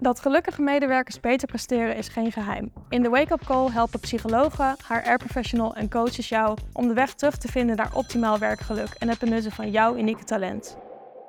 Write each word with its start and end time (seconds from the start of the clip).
Dat 0.00 0.20
gelukkige 0.20 0.62
medewerkers 0.62 1.20
beter 1.20 1.48
presteren 1.48 1.96
is 1.96 2.08
geen 2.08 2.32
geheim. 2.32 2.72
In 2.88 3.02
de 3.02 3.08
Wake 3.08 3.32
Up 3.32 3.44
Call 3.44 3.70
helpen 3.70 4.00
psychologen, 4.00 4.76
HR-professional 4.88 5.74
en 5.74 5.90
coaches 5.90 6.28
jou 6.28 6.58
om 6.72 6.88
de 6.88 6.94
weg 6.94 7.14
terug 7.14 7.36
te 7.36 7.48
vinden 7.48 7.76
naar 7.76 7.94
optimaal 7.94 8.38
werkgeluk 8.38 8.88
en 8.98 9.08
het 9.08 9.18
benutten 9.18 9.52
van 9.52 9.70
jouw 9.70 9.96
unieke 9.96 10.24
talent. 10.24 10.78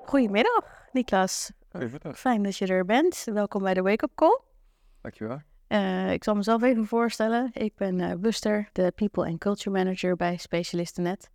Goedemiddag, 0.06 0.88
Niklas. 0.92 1.52
Goedemiddag. 1.72 2.20
Fijn 2.20 2.44
dat 2.44 2.58
je 2.58 2.68
er 2.68 2.86
bent. 2.86 3.24
Welkom 3.34 3.62
bij 3.62 3.74
de 3.74 3.82
Wake 3.82 4.04
Up 4.04 4.12
Call. 4.16 4.40
Dankjewel. 5.02 5.42
Uh, 5.68 6.12
ik 6.12 6.24
zal 6.24 6.36
mezelf 6.36 6.64
even 6.64 6.86
voorstellen. 6.86 7.50
Ik 7.54 7.76
ben 7.76 8.00
uh, 8.00 8.14
Buster, 8.18 8.70
de 8.72 8.92
People 8.96 9.26
and 9.26 9.40
Culture 9.40 9.70
Manager 9.70 10.16
bij 10.16 10.38
Specialistennet. 10.38 11.30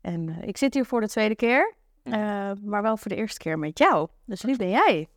En 0.00 0.28
uh, 0.28 0.42
ik 0.42 0.56
zit 0.56 0.74
hier 0.74 0.84
voor 0.84 1.00
de 1.00 1.08
tweede 1.08 1.36
keer, 1.36 1.74
maar 2.64 2.82
wel 2.82 2.96
voor 2.96 3.10
de 3.10 3.16
eerste 3.16 3.38
keer 3.38 3.58
met 3.58 3.78
jou. 3.78 4.08
Dus 4.24 4.42
wie 4.42 4.56
ben 4.56 4.70
jij? 4.70 5.08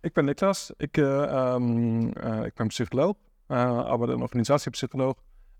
Ik 0.00 0.12
ben 0.12 0.24
Niklas. 0.24 0.72
Ik, 0.76 0.96
um, 0.96 2.08
ik 2.44 2.54
ben 2.54 2.66
psycholoog, 2.66 3.16
arbeid 3.46 4.10
een 4.10 4.22
organisatiepsycholoog. 4.22 5.14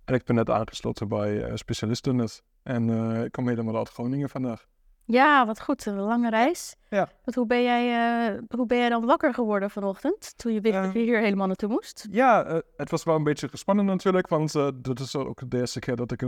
En 0.04 0.14
ik 0.14 0.24
ben 0.24 0.36
net 0.36 0.50
aangesloten 0.50 1.08
bij 1.08 1.56
Specialistennet. 1.56 2.42
En 2.62 2.90
ik 3.24 3.32
kom 3.32 3.48
helemaal 3.48 3.76
uit 3.76 3.88
Groningen 3.88 4.28
vandaag. 4.28 4.66
Ja, 5.10 5.46
wat 5.46 5.60
goed. 5.60 5.86
Een 5.86 6.00
lange 6.00 6.30
reis. 6.30 6.76
Ja. 6.88 7.08
Want 7.24 7.36
hoe, 7.36 7.46
ben 7.46 7.62
jij, 7.62 8.32
uh, 8.32 8.38
hoe 8.48 8.66
ben 8.66 8.78
jij 8.78 8.88
dan 8.88 9.06
wakker 9.06 9.34
geworden 9.34 9.70
vanochtend, 9.70 10.38
toen 10.38 10.52
je 10.52 10.60
wist 10.60 10.74
dat 10.74 10.92
je 10.92 10.98
hier 10.98 11.20
helemaal 11.20 11.46
naartoe 11.46 11.68
moest? 11.68 12.06
Ja, 12.10 12.46
uh, 12.46 12.58
het 12.76 12.90
was 12.90 13.04
wel 13.04 13.16
een 13.16 13.24
beetje 13.24 13.48
gespannen 13.48 13.84
natuurlijk, 13.84 14.28
want 14.28 14.54
uh, 14.54 14.68
dit 14.74 15.00
is 15.00 15.16
ook 15.16 15.50
de 15.50 15.58
eerste 15.58 15.78
keer 15.78 15.96
dat 15.96 16.12
ik 16.12 16.20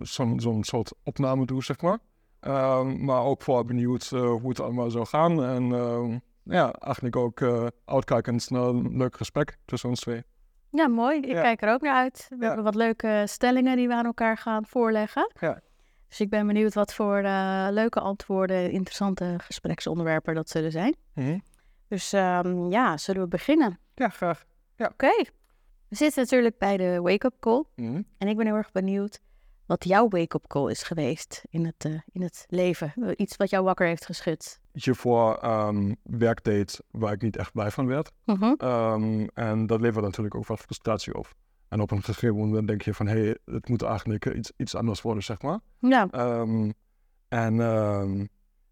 zo'n 0.00 0.40
zo 0.40 0.58
soort 0.60 0.92
opname 1.02 1.46
doe, 1.46 1.64
zeg 1.64 1.80
maar. 1.80 1.98
Ehm, 2.40 3.04
maar 3.04 3.22
ook 3.22 3.42
vooral 3.42 3.64
benieuwd 3.64 4.08
hoe 4.08 4.48
het 4.48 4.60
allemaal 4.60 4.90
zou 4.90 5.06
gaan. 5.06 5.44
En 5.44 5.72
ehm, 5.72 6.18
ja, 6.54 6.72
eigenlijk 6.72 7.16
ook 7.16 7.42
uitkijkend 7.84 8.50
naar 8.50 8.62
een 8.62 8.96
leuk 8.96 9.16
gesprek 9.16 9.56
tussen 9.64 9.88
ons 9.88 10.00
twee. 10.00 10.22
Ja, 10.70 10.88
mooi. 10.88 11.18
Ik 11.18 11.24
Ja. 11.26 11.42
kijk 11.42 11.62
er 11.62 11.72
ook 11.72 11.80
naar 11.80 11.94
uit. 11.94 12.26
We 12.28 12.36
Ja. 12.38 12.46
hebben 12.46 12.64
wat 12.64 12.74
leuke 12.74 13.22
stellingen 13.26 13.76
die 13.76 13.88
we 13.88 13.94
aan 13.94 14.04
elkaar 14.06 14.36
gaan 14.38 14.66
voorleggen. 14.66 15.30
Ja. 15.40 15.60
Dus 16.08 16.20
ik 16.20 16.30
ben 16.30 16.46
benieuwd 16.46 16.74
wat 16.74 16.94
voor 16.94 17.16
eh, 17.16 17.66
leuke 17.70 18.00
antwoorden, 18.00 18.70
interessante 18.70 19.34
gespreksonderwerpen 19.38 20.34
dat 20.34 20.48
zullen 20.50 20.70
zijn. 20.72 20.96
Mhm. 21.14 21.38
Dus 21.88 22.12
ehm, 22.12 22.66
ja, 22.70 22.96
zullen 22.96 23.22
we 23.22 23.28
beginnen? 23.28 23.78
Ja, 23.94 24.08
graag. 24.08 24.44
Oké. 24.78 25.24
We 25.88 25.96
zitten 25.96 26.22
natuurlijk 26.22 26.58
bij 26.58 26.76
de 26.76 27.00
wake-up 27.02 27.34
call. 27.40 27.64
Mhm. 27.76 28.02
En 28.18 28.28
ik 28.28 28.36
ben 28.36 28.46
heel 28.46 28.54
erg 28.54 28.72
benieuwd 28.72 29.20
wat 29.66 29.84
jouw 29.84 30.08
wake-up 30.08 30.46
call 30.46 30.70
is 30.70 30.82
geweest 30.82 31.44
in 31.50 31.64
het, 31.64 31.84
eh, 31.84 31.92
in 32.12 32.22
het 32.22 32.46
leven. 32.48 32.92
Iets 33.16 33.36
wat 33.36 33.50
jou 33.50 33.64
wakker 33.64 33.86
heeft 33.86 34.04
geschud. 34.04 34.60
Hiervoor 34.72 35.34
ehm 35.34 35.94
werk 36.02 36.44
deed 36.44 36.80
waar 36.90 37.12
ik 37.12 37.22
niet 37.22 37.36
echt 37.36 37.52
blij 37.52 37.70
van 37.70 37.86
werd. 37.86 38.12
Mhm. 38.24 38.54
Ehm, 38.56 39.26
en 39.34 39.66
dat 39.66 39.80
levert 39.80 40.04
natuurlijk 40.04 40.34
ook 40.34 40.46
wat 40.46 40.60
frustratie 40.60 41.14
op. 41.14 41.34
En 41.68 41.80
op 41.80 41.90
een 41.90 42.02
gegeven 42.02 42.36
moment 42.36 42.68
denk 42.68 42.82
je 42.82 42.94
van, 42.94 43.06
hé, 43.06 43.20
hey, 43.20 43.38
het 43.44 43.68
moet 43.68 43.82
eigenlijk 43.82 44.24
iets, 44.24 44.52
iets 44.56 44.74
anders 44.74 45.02
worden, 45.02 45.22
zeg 45.22 45.42
maar. 45.42 45.60
Ja, 45.78 46.08
Ehm, 46.10 46.70
en 47.28 47.58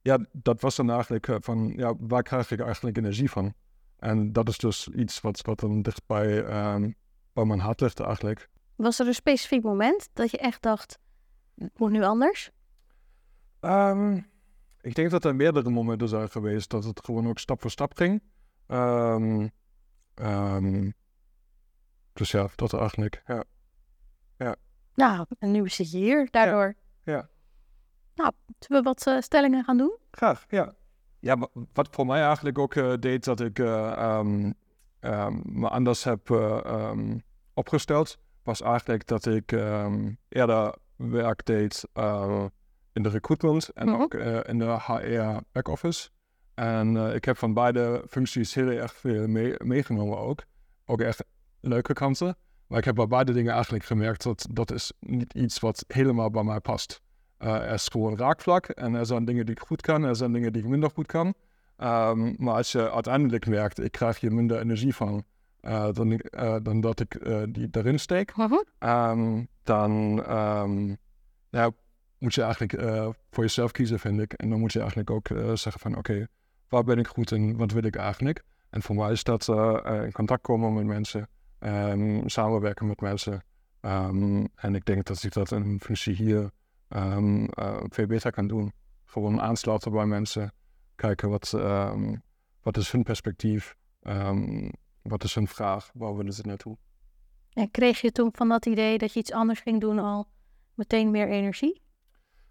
ja, 0.05 0.19
dat 0.33 0.61
was 0.61 0.77
dan 0.77 0.91
eigenlijk 0.91 1.29
eh, 1.29 1.37
van, 1.41 1.73
ja, 1.77 1.95
waar 1.99 2.23
krijg 2.23 2.51
ik 2.51 2.61
eigenlijk 2.61 2.97
energie 2.97 3.31
van? 3.31 3.55
En 3.99 4.33
dat 4.33 4.49
is 4.49 4.59
dus 4.59 4.89
iets 4.89 5.21
wat, 5.21 5.41
wat 5.41 5.61
dan 5.61 5.83
dicht 5.83 6.03
bij, 6.07 6.45
ehm, 6.45 6.91
bij 7.33 7.45
mijn 7.45 7.61
hart 7.61 7.81
ligt 7.81 8.01
eigenlijk. 8.01 8.49
Was 8.77 8.99
er 8.99 9.07
een 9.07 9.15
specifiek 9.15 9.63
moment 9.63 10.09
dat 10.13 10.31
je 10.31 10.39
echt 10.39 10.63
dacht, 10.63 10.99
het 11.55 11.79
moet 11.79 11.91
nu 11.91 12.03
anders? 12.03 12.51
Ehm, 13.61 14.21
ik 14.81 14.95
denk 14.95 15.11
dat 15.11 15.25
er 15.25 15.35
meerdere 15.35 15.71
momenten 15.71 16.09
zijn 16.09 16.31
geweest 16.31 16.71
dat 16.71 16.85
het 16.85 17.05
gewoon 17.05 17.29
ook 17.29 17.39
stap 17.39 17.61
voor 17.61 17.71
stap 17.71 17.95
ging. 17.97 18.23
Ehm, 18.67 19.49
ehm, 20.15 20.91
dus 22.13 22.31
ja, 22.31 22.49
dat 22.55 22.73
eigenlijk. 22.75 23.23
Ja. 23.27 23.45
Nou, 24.97 25.27
en 25.39 25.51
nu 25.51 25.69
zit 25.69 25.91
je 25.91 25.97
hier 25.99 26.29
daardoor. 26.31 26.75
ja. 27.05 27.29
Nou, 28.15 28.33
zullen 28.59 28.83
we 28.83 28.89
wat 28.89 29.07
eh, 29.07 29.21
stellingen 29.21 29.65
gaan 29.65 29.77
doen? 29.77 29.97
Graag, 30.11 30.45
ja. 30.49 30.75
Ja, 31.21 31.37
wa- 31.39 31.49
wat 31.73 31.89
voor 31.91 32.07
mij 32.07 32.23
eigenlijk 32.23 32.59
ook 32.59 32.75
eh, 32.75 32.95
deed 33.01 33.25
dat 33.25 33.41
ik 33.41 33.59
eh, 33.59 34.21
me 35.43 35.69
anders 35.69 36.05
heb 36.05 36.31
opgesteld, 37.55 38.19
was 38.45 38.61
eigenlijk 38.63 39.07
dat 39.07 39.27
ik 39.27 39.53
ehm, 39.53 40.13
eerder 40.29 40.75
werk 40.97 41.45
deed 41.45 41.85
eh, 41.93 42.45
in 42.93 43.03
de 43.03 43.09
recruitment 43.09 43.69
en 43.69 43.89
Mhm. 43.89 44.01
ook 44.01 44.15
eh, 44.15 44.39
in 44.47 44.59
de 44.59 44.77
HR 44.87 45.43
back-office. 45.53 46.09
En 46.55 46.97
eh, 46.97 47.15
ik 47.15 47.25
heb 47.25 47.37
van 47.39 47.55
beide 47.55 48.05
functies 48.09 48.55
heel 48.55 48.69
erg 48.69 48.93
veel 48.95 49.27
mee- 49.27 49.55
meegenomen 49.65 50.19
ook. 50.19 50.43
Ook 50.87 51.01
echt 51.01 51.25
leuke 51.61 51.93
kanten. 51.93 52.37
Maar 52.67 52.79
ik 52.79 52.85
heb 52.85 52.95
bij 52.95 53.07
beide 53.07 53.33
dingen 53.33 53.53
eigenlijk 53.53 53.85
gemerkt 53.85 54.23
dat 54.23 54.47
dat 54.51 54.73
is 54.73 54.93
niet 55.01 55.35
iets 55.35 55.59
wat 55.61 55.85
helemaal 55.89 56.31
bij 56.31 56.43
mij 56.43 56.61
past. 56.61 57.03
Er 57.39 57.71
is 57.73 57.89
gewoon 57.89 58.17
raakvlak 58.19 58.67
en 58.67 58.95
er 58.95 59.07
zijn 59.07 59.25
dingen 59.25 59.47
die 59.47 59.55
ik 59.55 59.61
goed 59.61 59.81
kan, 59.81 60.03
er 60.05 60.17
zijn 60.17 60.33
dingen 60.33 60.53
die 60.53 60.63
ik 60.63 60.69
minder 60.69 60.91
goed 60.91 61.07
kan. 61.07 61.35
Ehm, 61.77 62.33
maar 62.37 62.55
als 62.55 62.73
je 62.73 62.91
uiteindelijk 62.93 63.47
merkt, 63.47 63.79
ik 63.85 63.93
krijg 63.93 64.21
hier 64.21 64.33
minder 64.33 64.61
energie 64.61 64.95
van 64.95 65.25
dan, 65.93 66.13
ik- 66.13 66.25
eh, 66.25 66.57
dan 66.63 66.81
dat 66.81 67.01
ik 67.01 67.15
eh, 67.15 67.43
die 67.49 67.69
erin 67.71 67.99
steek, 67.99 68.37
Mhm. 68.37 68.55
ehm, 68.79 69.45
dan 69.63 70.25
ehm, 70.25 70.95
ja, 71.51 71.71
moet 72.19 72.35
je 72.35 72.43
eigenlijk 72.43 72.73
eh, 72.73 73.09
voor 73.31 73.45
jezelf 73.45 73.71
kiezen, 73.71 73.99
vind 73.99 74.21
ik. 74.21 74.33
En 74.33 74.51
dan 74.51 74.59
moet 74.61 74.73
je 74.73 74.79
eigenlijk 74.79 75.11
ook 75.11 75.29
eh, 75.29 75.37
zeggen 75.55 75.81
van, 75.81 75.97
oké, 75.97 76.27
waar 76.69 76.85
ben 76.85 76.99
ik 76.99 77.07
goed 77.07 77.31
in, 77.33 77.57
wat 77.57 77.73
wil 77.73 77.83
ik 77.85 77.97
eigenlijk? 77.97 78.43
En 78.71 78.83
voor 78.83 78.95
mij 78.95 79.11
is 79.13 79.25
dat 79.25 79.49
eh, 79.49 79.79
eh, 79.85 80.05
in 80.05 80.13
contact 80.13 80.43
komen 80.43 80.75
met 80.75 80.85
mensen, 80.85 81.29
ehm, 81.59 82.27
samenwerken 82.29 82.87
met 82.87 83.01
mensen. 83.01 83.43
En 84.55 84.75
ik 84.75 84.85
denk 84.85 85.05
dat 85.05 85.23
ik 85.23 85.33
dat 85.33 85.53
in 85.53 85.63
een 85.63 85.81
functie 85.81 86.15
hier 86.15 86.51
eh, 86.89 87.81
veel 87.89 88.07
beter 88.07 88.31
kan 88.33 88.47
doen. 88.47 88.73
Gewoon 89.05 89.41
aansluiten 89.41 89.93
bij 89.93 90.07
mensen, 90.07 90.53
kijken 90.95 91.29
wat, 91.29 91.53
ehm, 91.53 92.15
wat 92.63 92.77
is 92.77 92.91
hun 92.93 93.03
perspectief, 93.03 93.77
wat 95.09 95.25
is 95.25 95.35
hun 95.35 95.49
vraag, 95.49 95.91
waar 95.95 96.17
willen 96.17 96.33
ze 96.33 96.43
naartoe? 96.47 96.77
En 97.53 97.71
kreeg 97.71 98.01
je 98.01 98.13
toen 98.13 98.29
van 98.33 98.49
dat 98.49 98.67
idee 98.67 98.99
dat 98.99 99.13
je 99.13 99.19
iets 99.21 99.33
anders 99.33 99.61
ging 99.61 99.81
doen 99.81 99.99
al 99.99 100.27
meteen 100.75 101.11
meer 101.11 101.29
energie? 101.29 101.83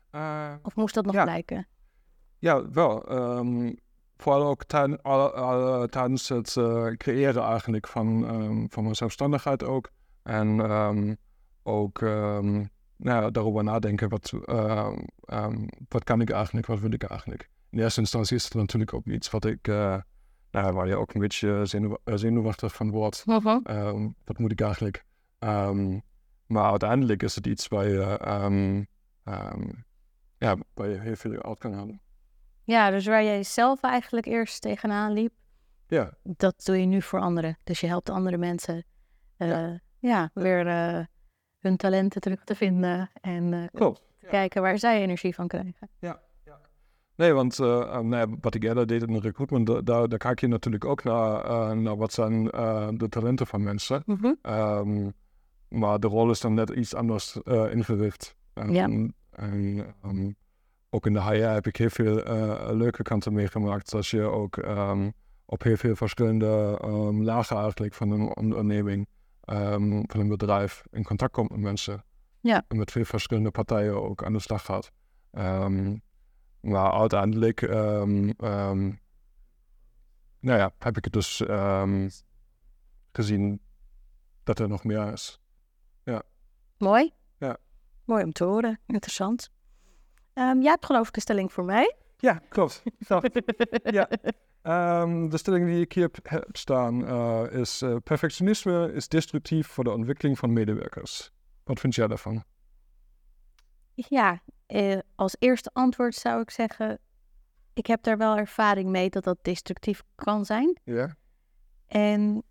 Eh, 0.09 0.53
Of 0.63 0.75
moest 0.75 0.93
dat 0.95 1.05
nog 1.05 1.13
Ja. 1.15 1.23
blijken? 1.23 1.67
Ja, 2.39 2.69
wel. 2.69 3.07
ehm, 3.07 3.73
vooral 4.17 4.43
ook 4.47 4.63
tij- 4.63 4.97
al- 5.01 5.33
al- 5.33 5.87
tijdens 5.87 6.29
het 6.29 6.57
eh, 6.57 6.87
creëren 6.97 7.43
eigenlijk 7.43 7.87
van, 7.87 8.27
ehm, 8.27 8.65
van 8.69 8.83
mijn 8.83 8.95
zelfstandigheid 8.95 9.63
ook. 9.63 9.89
En 10.23 10.59
ehm, 10.59 11.15
ook 11.63 12.01
nou, 12.01 13.21
ja, 13.23 13.29
daarover 13.29 13.63
nadenken, 13.63 14.09
wat, 14.09 14.33
wat 15.89 16.03
kan 16.03 16.21
ik 16.21 16.29
eigenlijk, 16.29 16.65
wat 16.67 16.79
wil 16.79 16.91
ik 16.93 17.03
eigenlijk. 17.03 17.49
In 17.69 17.79
eerste 17.79 17.99
instantie 17.99 18.35
is 18.35 18.43
het 18.43 18.53
natuurlijk 18.53 18.93
ook 18.93 19.05
iets 19.05 19.29
wat 19.29 19.45
ik, 19.45 19.67
eh, 19.67 19.97
nou, 20.53 20.73
waar 20.73 20.87
je 20.87 20.95
ook 20.95 21.13
een 21.13 21.21
beetje 21.21 21.65
zenuw, 21.65 21.97
eh, 22.03 22.15
zenuwachtig 22.15 22.75
van 22.75 22.91
wordt. 22.91 23.23
Ehm, 23.63 24.09
wat 24.23 24.37
moet 24.37 24.51
ik 24.51 24.61
eigenlijk? 24.61 25.05
Ehm, 25.39 25.99
maar 26.45 26.69
uiteindelijk 26.69 27.23
is 27.23 27.35
het 27.35 27.47
iets 27.47 27.67
waar 27.67 27.87
je, 27.87 28.01
ehm, 28.17 28.83
ehm, 29.23 29.69
ja, 30.37 30.55
waar 30.73 30.89
je 30.89 30.99
heel 30.99 31.15
veel 31.15 31.43
uit 31.43 31.57
kan 31.57 31.73
halen. 31.73 32.01
Ja, 32.63 32.89
dus 32.89 33.05
waar 33.05 33.23
jij 33.23 33.43
zelf 33.43 33.81
eigenlijk 33.81 34.25
eerst 34.25 34.61
tegenaan 34.61 35.11
liep, 35.11 35.33
Ja, 35.87 36.13
dat 36.23 36.61
doe 36.65 36.79
je 36.79 36.85
nu 36.85 37.01
voor 37.01 37.19
anderen. 37.19 37.57
Dus 37.63 37.79
je 37.79 37.87
helpt 37.87 38.09
andere 38.09 38.37
mensen 38.37 38.85
eh, 39.37 39.49
ja. 39.49 39.79
Ja. 39.99 40.29
weer 40.33 40.67
eh, 40.67 41.05
hun 41.59 41.77
talenten 41.77 42.21
terug 42.21 42.43
te 42.43 42.55
vinden 42.55 43.09
en 43.21 43.53
eh, 43.53 43.63
klopt. 43.71 44.03
te 44.19 44.25
kijken 44.25 44.61
waar 44.61 44.79
zij 44.79 45.01
energie 45.01 45.35
van 45.35 45.47
krijgen. 45.47 45.89
Nee, 47.15 47.33
want 47.33 47.59
eh, 47.59 47.99
nou 47.99 48.35
wat 48.41 48.55
ik 48.55 48.63
eerder 48.63 48.87
deed 48.87 49.03
in 49.07 49.17
recruitment, 49.17 49.67
da- 49.67 49.81
daar, 49.81 50.09
daar 50.09 50.19
kijk 50.19 50.39
je 50.39 50.47
natuurlijk 50.47 50.85
ook 50.85 51.03
naar, 51.03 51.43
eh, 51.45 51.71
naar 51.71 51.97
wat 51.97 52.13
zijn 52.13 52.49
eh, 52.51 52.87
de 52.93 53.09
talenten 53.09 53.47
van 53.47 53.63
mensen. 53.63 54.03
Ehm, 54.41 55.09
maar 55.67 55.99
de 55.99 56.07
rol 56.07 56.29
is 56.29 56.39
dan 56.39 56.53
net 56.53 56.69
iets 56.69 56.95
anders 56.95 57.41
eh, 57.43 57.71
ingericht. 57.71 58.35
En, 58.53 58.71
Ja. 58.73 58.83
en 58.83 59.13
ehm, 60.01 60.31
ook 60.89 61.05
in 61.05 61.13
de 61.13 61.21
HR 61.21 61.33
heb 61.33 61.67
ik 61.67 61.75
heel 61.77 61.89
veel 61.89 62.15
leuke 62.75 63.03
kanten 63.03 63.33
meegemaakt. 63.33 63.93
Als 63.93 64.11
je 64.11 64.21
ook 64.21 64.57
ehm, 64.57 65.09
op 65.45 65.63
heel 65.63 65.77
veel 65.77 65.95
verschillende 65.95 66.77
lagen 67.21 67.57
eigenlijk 67.57 67.93
van 67.93 68.11
een 68.11 68.35
onderneming, 68.37 69.07
van 70.07 70.19
een 70.19 70.27
bedrijf, 70.27 70.83
in 70.91 71.03
contact 71.03 71.31
komt 71.33 71.49
met 71.49 71.59
mensen. 71.59 72.03
Ja. 72.39 72.63
En 72.67 72.77
met 72.77 72.91
veel 72.91 73.03
verschillende 73.05 73.51
partijen 73.51 74.01
ook 74.03 74.23
aan 74.23 74.33
de 74.33 74.39
slag 74.39 74.65
gaat. 74.65 74.91
Maar 76.63 76.91
uiteindelijk 76.91 77.61
ehm, 77.61 78.29
ehm, 78.29 78.91
nou 80.39 80.59
ja, 80.59 80.73
heb 80.79 80.97
ik 80.97 81.03
het 81.03 81.13
dus 81.13 81.45
ehm, 81.45 82.09
gezien 83.11 83.61
dat 84.43 84.59
er 84.59 84.67
nog 84.67 84.83
meer 84.83 85.11
is. 85.11 85.43
Mooi. 86.83 87.13
Ja. 87.37 87.57
Mooi 88.05 88.23
om 88.23 88.31
te 88.31 88.43
horen. 88.43 88.79
Interessant. 88.85 89.49
Jij 90.33 90.61
hebt 90.61 90.85
geloof 90.85 91.07
ik 91.07 91.15
een 91.15 91.21
stelling 91.21 91.53
voor 91.53 91.63
mij. 91.63 91.95
Ja, 92.17 92.41
klopt. 92.49 92.83
Ja. 93.83 94.09
De 95.29 95.37
stelling 95.37 95.65
die 95.65 95.81
ik 95.81 95.93
hier 95.93 96.03
heb, 96.03 96.29
heb 96.29 96.57
staan 96.57 97.01
uh, 97.01 97.43
is: 97.51 97.81
uh, 97.81 97.95
perfectionisme 98.03 98.93
is 98.93 99.07
destructief 99.07 99.67
voor 99.67 99.83
de 99.83 99.91
ontwikkeling 99.91 100.37
van 100.39 100.53
medewerkers. 100.53 101.31
Wat 101.63 101.79
vind 101.79 101.95
jij 101.95 102.07
daarvan? 102.07 102.43
Ja, 103.93 104.41
eh, 104.73 104.99
als 105.15 105.35
eerste 105.39 105.69
antwoord 105.73 106.15
zou 106.15 106.41
ik 106.41 106.49
zeggen: 106.49 106.99
ik 107.73 107.85
heb 107.85 108.03
daar 108.03 108.17
wel 108.17 108.37
ervaring 108.37 108.89
mee 108.89 109.09
dat 109.09 109.23
dat 109.23 109.37
destructief 109.41 110.03
kan 110.15 110.45
zijn. 110.45 110.79
Ja. 110.83 111.15
En 111.87 112.43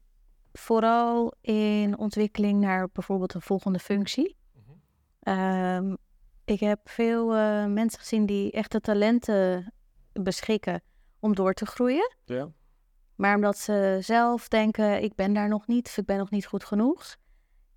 vooral 0.52 1.34
in 1.40 1.98
ontwikkeling 1.98 2.60
naar 2.60 2.88
bijvoorbeeld 2.92 3.34
een 3.34 3.42
volgende 3.42 3.78
functie. 3.78 4.36
Mm 5.22 5.96
ik 6.44 6.60
heb 6.60 6.80
veel 6.84 7.36
uh, 7.36 7.66
mensen 7.66 8.00
gezien 8.00 8.26
die 8.26 8.50
echte 8.52 8.80
talenten 8.80 9.72
beschikken 10.12 10.82
om 11.18 11.34
door 11.34 11.52
te 11.52 11.66
groeien. 11.66 12.16
Ja. 12.24 12.52
Maar 13.14 13.34
omdat 13.34 13.58
ze 13.58 13.98
zelf 14.00 14.48
denken, 14.48 15.02
ik 15.02 15.14
ben 15.14 15.32
daar 15.32 15.48
nog 15.48 15.66
niet, 15.66 15.86
of 15.86 15.96
ik 15.96 16.04
ben 16.04 16.18
nog 16.18 16.30
niet 16.30 16.46
goed 16.46 16.64
genoeg, 16.64 17.16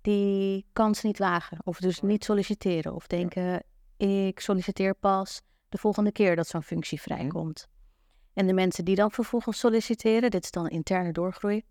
die 0.00 0.66
kans 0.72 1.02
niet 1.02 1.18
wagen. 1.18 1.58
Of 1.64 1.78
dus 1.78 2.00
niet 2.00 2.24
solliciteren. 2.24 2.94
Of 2.94 3.06
denken, 3.06 3.62
ik 3.96 4.40
solliciteer 4.40 4.94
pas 4.94 5.42
de 5.68 5.78
volgende 5.78 6.12
keer 6.12 6.36
dat 6.36 6.48
zo'n 6.48 6.62
functie 6.62 7.00
vrijkomt. 7.00 7.68
En 8.32 8.46
de 8.46 8.52
mensen 8.52 8.84
die 8.84 8.94
dan 8.94 9.10
vervolgens 9.10 9.58
solliciteren, 9.58 10.30
dit 10.30 10.44
is 10.44 10.50
dan 10.50 10.68
interne 10.68 11.12
doorgroei, 11.12 11.64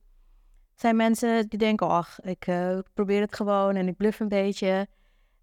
zijn 0.76 0.96
mensen 0.96 1.50
die 1.50 1.60
denken, 1.60 1.88
ach, 1.88 2.20
ik 2.20 2.48
uh, 2.48 2.80
probeer 2.94 3.22
het 3.22 3.36
gewoon 3.36 3.76
en 3.76 3.88
ik 3.88 3.98
bluff 3.98 4.20
een 4.20 4.28
beetje. 4.28 4.88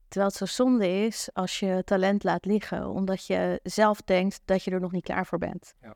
Terwijl 0.08 0.30
het 0.30 0.40
zo 0.40 0.62
zonde 0.62 0.88
is 0.88 1.28
als 1.32 1.58
je 1.58 1.82
talent 1.84 2.24
laat 2.24 2.44
liggen, 2.44 2.88
omdat 2.88 3.26
je 3.26 3.60
zelf 3.62 4.02
denkt 4.02 4.40
dat 4.44 4.64
je 4.64 4.70
er 4.70 4.80
nog 4.80 4.92
niet 4.92 5.04
klaar 5.04 5.26
voor 5.26 5.38
bent. 5.38 5.74
Ja. 5.80 5.94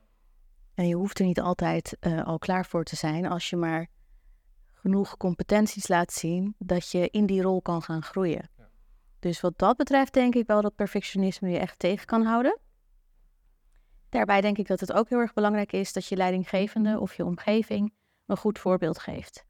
En 0.75 0.89
je 0.89 0.95
hoeft 0.95 1.19
er 1.19 1.25
niet 1.25 1.41
altijd 1.41 1.97
uh, 2.01 2.25
al 2.25 2.39
klaar 2.39 2.67
voor 2.67 2.85
te 2.85 2.97
zijn 2.97 3.27
als 3.27 3.51
je 3.51 3.57
maar 3.57 3.87
genoeg 4.73 5.17
competenties 5.17 5.89
laat 5.89 6.13
zien 6.13 6.55
dat 6.59 6.91
je 6.91 7.09
in 7.11 7.27
die 7.27 7.43
rol 7.43 7.63
kan 7.63 7.83
gaan 7.83 8.03
groeien. 8.03 8.51
Dus 9.19 9.41
wat 9.41 9.59
dat 9.59 9.77
betreft 9.77 10.13
denk 10.13 10.35
ik 10.35 10.47
wel 10.47 10.63
dat 10.63 10.75
perfectionisme 10.75 11.51
je 11.51 11.59
echt 11.59 11.79
tegen 11.79 12.07
kan 12.07 12.23
houden. 12.23 12.59
Daarbij 14.09 14.41
denk 14.41 14.59
ik 14.59 14.67
dat 14.67 14.81
het 14.81 14.93
ook 14.93 15.09
heel 15.09 15.19
erg 15.19 15.33
belangrijk 15.33 15.73
is 15.73 15.93
dat 15.93 16.07
je 16.07 16.17
leidinggevende 16.17 17.01
of 17.01 17.15
je 17.15 17.25
omgeving 17.25 17.95
een 18.27 18.37
goed 18.37 18.59
voorbeeld 18.59 18.99
geeft. 18.99 19.45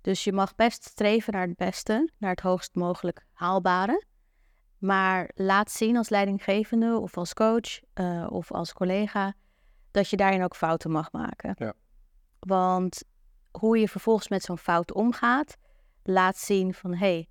Dus 0.00 0.24
je 0.24 0.32
mag 0.32 0.54
best 0.54 0.84
streven 0.84 1.32
naar 1.32 1.46
het 1.46 1.56
beste, 1.56 2.10
naar 2.18 2.30
het 2.30 2.40
hoogst 2.40 2.74
mogelijk 2.74 3.26
haalbare. 3.32 4.04
Maar 4.78 5.30
laat 5.34 5.70
zien 5.70 5.96
als 5.96 6.08
leidinggevende 6.08 6.98
of 6.98 7.16
als 7.16 7.34
coach 7.34 7.80
uh, 7.94 8.26
of 8.30 8.52
als 8.52 8.72
collega 8.72 9.34
dat 9.90 10.08
je 10.08 10.16
daarin 10.16 10.42
ook 10.42 10.56
fouten 10.56 10.90
mag 10.90 11.12
maken. 11.12 11.54
Ja. 11.58 11.74
Want 12.38 13.02
hoe 13.50 13.78
je 13.78 13.88
vervolgens 13.88 14.28
met 14.28 14.42
zo'n 14.42 14.58
fout 14.58 14.92
omgaat, 14.92 15.56
laat 16.02 16.36
zien 16.36 16.74
van 16.74 16.90
hé, 16.90 16.98
hey, 16.98 17.28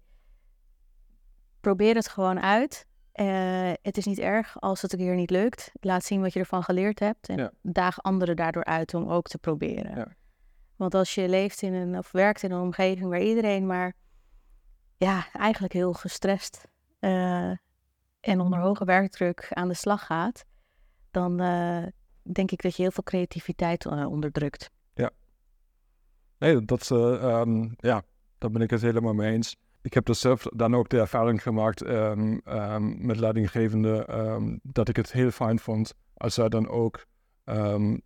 probeer 1.64 1.96
het 1.96 2.08
gewoon 2.08 2.40
uit. 2.40 2.86
Uh, 3.16 3.72
het 3.82 3.98
is 3.98 4.06
niet 4.06 4.20
erg 4.20 4.62
als 4.62 4.82
het 4.82 4.94
een 4.94 5.00
keer 5.00 5.16
niet 5.16 5.30
lukt. 5.30 5.72
Laat 5.80 6.04
zien 6.04 6.22
wat 6.22 6.34
je 6.34 6.40
ervan 6.40 6.64
geleerd 6.64 7.00
hebt 7.00 7.30
en 7.30 7.54
daag 7.62 8.04
anderen 8.04 8.36
daardoor 8.36 8.64
uit 8.64 8.94
om 8.94 9.10
ook 9.10 9.28
te 9.28 9.38
proberen. 9.38 9.96
Ja. 9.96 10.08
Want 10.76 10.96
als 10.96 11.16
je 11.16 11.30
leeft 11.30 11.62
in 11.62 11.74
een, 11.74 11.98
of 11.98 12.12
werkt 12.12 12.44
in 12.44 12.52
een 12.52 12.62
omgeving 12.62 13.10
waar 13.10 13.22
iedereen 13.22 13.66
maar 13.66 13.94
ja, 14.98 15.26
eigenlijk 15.32 15.74
heel 15.74 15.94
gestrest 15.94 16.68
uh, 17.00 17.50
en 18.20 18.40
onder 18.40 18.60
hoge 18.60 18.86
werkdruk 18.86 19.48
aan 19.50 19.68
de 19.68 19.74
slag 19.74 20.06
gaat, 20.06 20.46
dan 21.12 21.42
uh, 21.42 21.84
denk 22.22 22.52
ik 22.52 22.62
dat 22.62 22.76
je 22.76 22.82
heel 22.82 22.92
veel 22.92 23.04
creativiteit 23.04 23.86
onderdrukt. 23.86 24.70
Ja. 24.94 25.12
Nee, 26.38 26.66
dat, 26.66 26.90
um, 26.90 27.74
ja, 27.78 28.04
daar 28.38 28.52
ben 28.52 28.62
ik 28.62 28.70
het 28.70 28.82
helemaal 28.82 29.14
mee 29.14 29.34
eens. 29.34 29.56
Ik 29.84 29.94
heb 29.94 30.06
dus 30.06 30.20
zelf 30.20 30.44
dan 30.44 30.76
ook 30.76 30.90
de 30.90 31.00
ervaring 31.00 31.42
gemaakt 31.42 31.86
um, 31.86 32.42
um, 32.46 33.06
met 33.06 33.20
leidinggevende 33.20 34.08
dat 34.64 34.90
ik 34.90 34.96
het 34.96 35.12
heel 35.12 35.32
fijn 35.32 35.60
vond 35.60 35.94
als 36.14 36.34
zij 36.34 36.50
dan 36.50 36.70
ook 36.70 37.06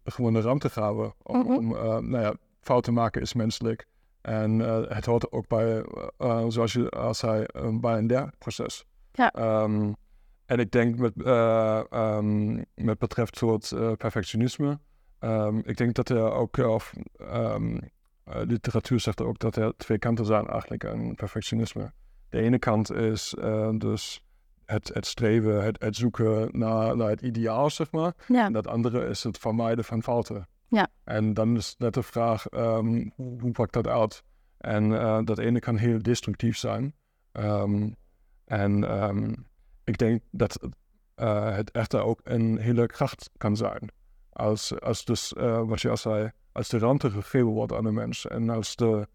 gewoon 0.04 0.34
de 0.34 0.42
ruimte 0.42 0.70
gaven 0.70 1.14
om, 1.24 1.38
mm 1.38 1.46
-hmm. 1.46 1.56
om 1.56 1.70
nou 2.10 2.20
ja, 2.20 2.36
fouten 2.62 2.94
maken 2.94 3.22
is 3.22 3.34
menselijk. 3.34 3.88
En 4.22 4.60
uh, 4.60 4.80
het 4.88 5.06
hoort 5.06 5.32
ook 5.32 5.48
bij, 5.48 5.86
uh, 6.20 6.46
zoals 6.48 6.74
je 6.74 6.90
als 6.90 7.22
hij 7.22 7.48
bij 7.80 7.98
een 7.98 8.06
leerproces. 8.06 8.86
Ja. 9.12 9.32
En 10.46 10.60
ik 10.60 10.72
denk 10.72 10.98
met, 10.98 11.16
met 12.76 13.00
betreft 13.00 13.38
soort 13.38 13.74
perfectionisme, 13.98 14.80
ik 15.64 15.78
denk 15.78 15.94
dat 15.94 16.10
er 16.10 16.32
ook, 16.32 16.58
of 16.58 16.94
literatuur 18.30 19.00
zegt 19.00 19.22
ook 19.22 19.40
dat 19.40 19.56
er 19.56 19.74
twee 19.78 20.00
kanten 20.00 20.26
zijn 20.26 20.48
eigenlijk 20.48 20.86
aan 20.86 21.16
perfectionisme. 21.16 21.92
De 22.30 22.40
ene 22.40 22.60
kant 22.60 22.92
is 22.92 23.36
dus 23.78 24.22
het, 24.68 24.92
het 24.94 25.06
streven, 25.06 25.64
het, 25.64 25.82
het 25.82 25.96
zoeken 25.96 26.50
naar, 26.52 26.98
naar 26.98 27.10
het 27.10 27.22
ideaal, 27.22 27.70
zeg 27.70 27.92
maar. 27.92 28.14
Ja. 28.28 28.46
En 28.46 28.54
dat 28.54 28.68
andere 28.68 29.06
is 29.06 29.24
het 29.24 29.38
vermijden 29.38 29.86
van 29.86 30.04
fouten. 30.04 30.48
Ja. 30.68 30.88
En 31.04 31.34
dan 31.34 31.56
is 31.56 31.76
net 31.78 31.94
de 31.94 32.04
vraag, 32.04 32.52
um, 32.54 33.12
hoe, 33.16 33.52
pakt 33.52 33.74
dat 33.74 33.88
uit? 33.88 34.24
En 34.58 34.84
uh, 34.92 35.20
dat 35.24 35.38
ene 35.38 35.60
kan 35.60 35.78
heel 35.78 36.02
destructief 36.02 36.58
zijn. 36.58 36.96
Um, 37.32 37.96
en 38.46 39.04
um, 39.04 39.46
ik 39.84 39.98
denk 39.98 40.22
dat 40.32 40.60
het 41.16 41.72
echter 41.72 42.02
ook 42.02 42.20
een 42.24 42.58
hele 42.58 42.86
kracht 42.86 43.30
kan 43.38 43.56
zijn. 43.56 43.90
Als, 44.30 44.80
als 44.80 45.06
dus, 45.06 45.34
wat 45.66 45.82
je 45.82 45.90
al 45.90 45.98
zei, 45.98 46.32
als 46.58 46.70
de 46.70 46.78
ruimte 46.78 47.10
gegeven 47.10 47.48
wordt 47.48 47.74
aan 47.74 47.84
de 47.84 47.92
mens 47.92 48.28
en 48.28 48.50
als 48.50 48.76
de 48.76 49.08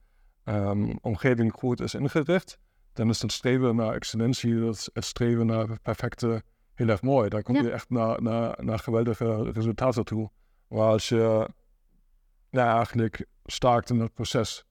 omgeving 1.01 1.53
goed 1.53 1.81
is 1.81 1.95
ingericht, 1.95 2.59
dan 2.93 3.09
is 3.09 3.23
het 3.23 3.33
streven 3.33 3.77
naar 3.77 3.95
excellentie, 3.95 4.55
het 4.65 4.91
streven 4.93 5.47
naar 5.47 5.81
perfecte 5.83 6.43
heel 6.75 6.89
erg 6.89 7.03
mooi. 7.03 7.29
Dan 7.29 7.43
kom 7.43 7.55
je 7.55 7.71
echt 7.71 7.91
naar, 7.91 8.23
naar, 8.23 8.65
naar 8.65 8.79
geweldige 8.79 9.51
resultaten 9.51 10.05
toe. 10.05 10.31
Maar 10.69 10.87
als 10.87 11.09
je 11.09 11.49
nou, 12.51 12.77
eigenlijk 12.77 13.27
staakt 13.45 13.91
in 13.91 14.01
het 14.01 14.15
proces, 14.15 14.65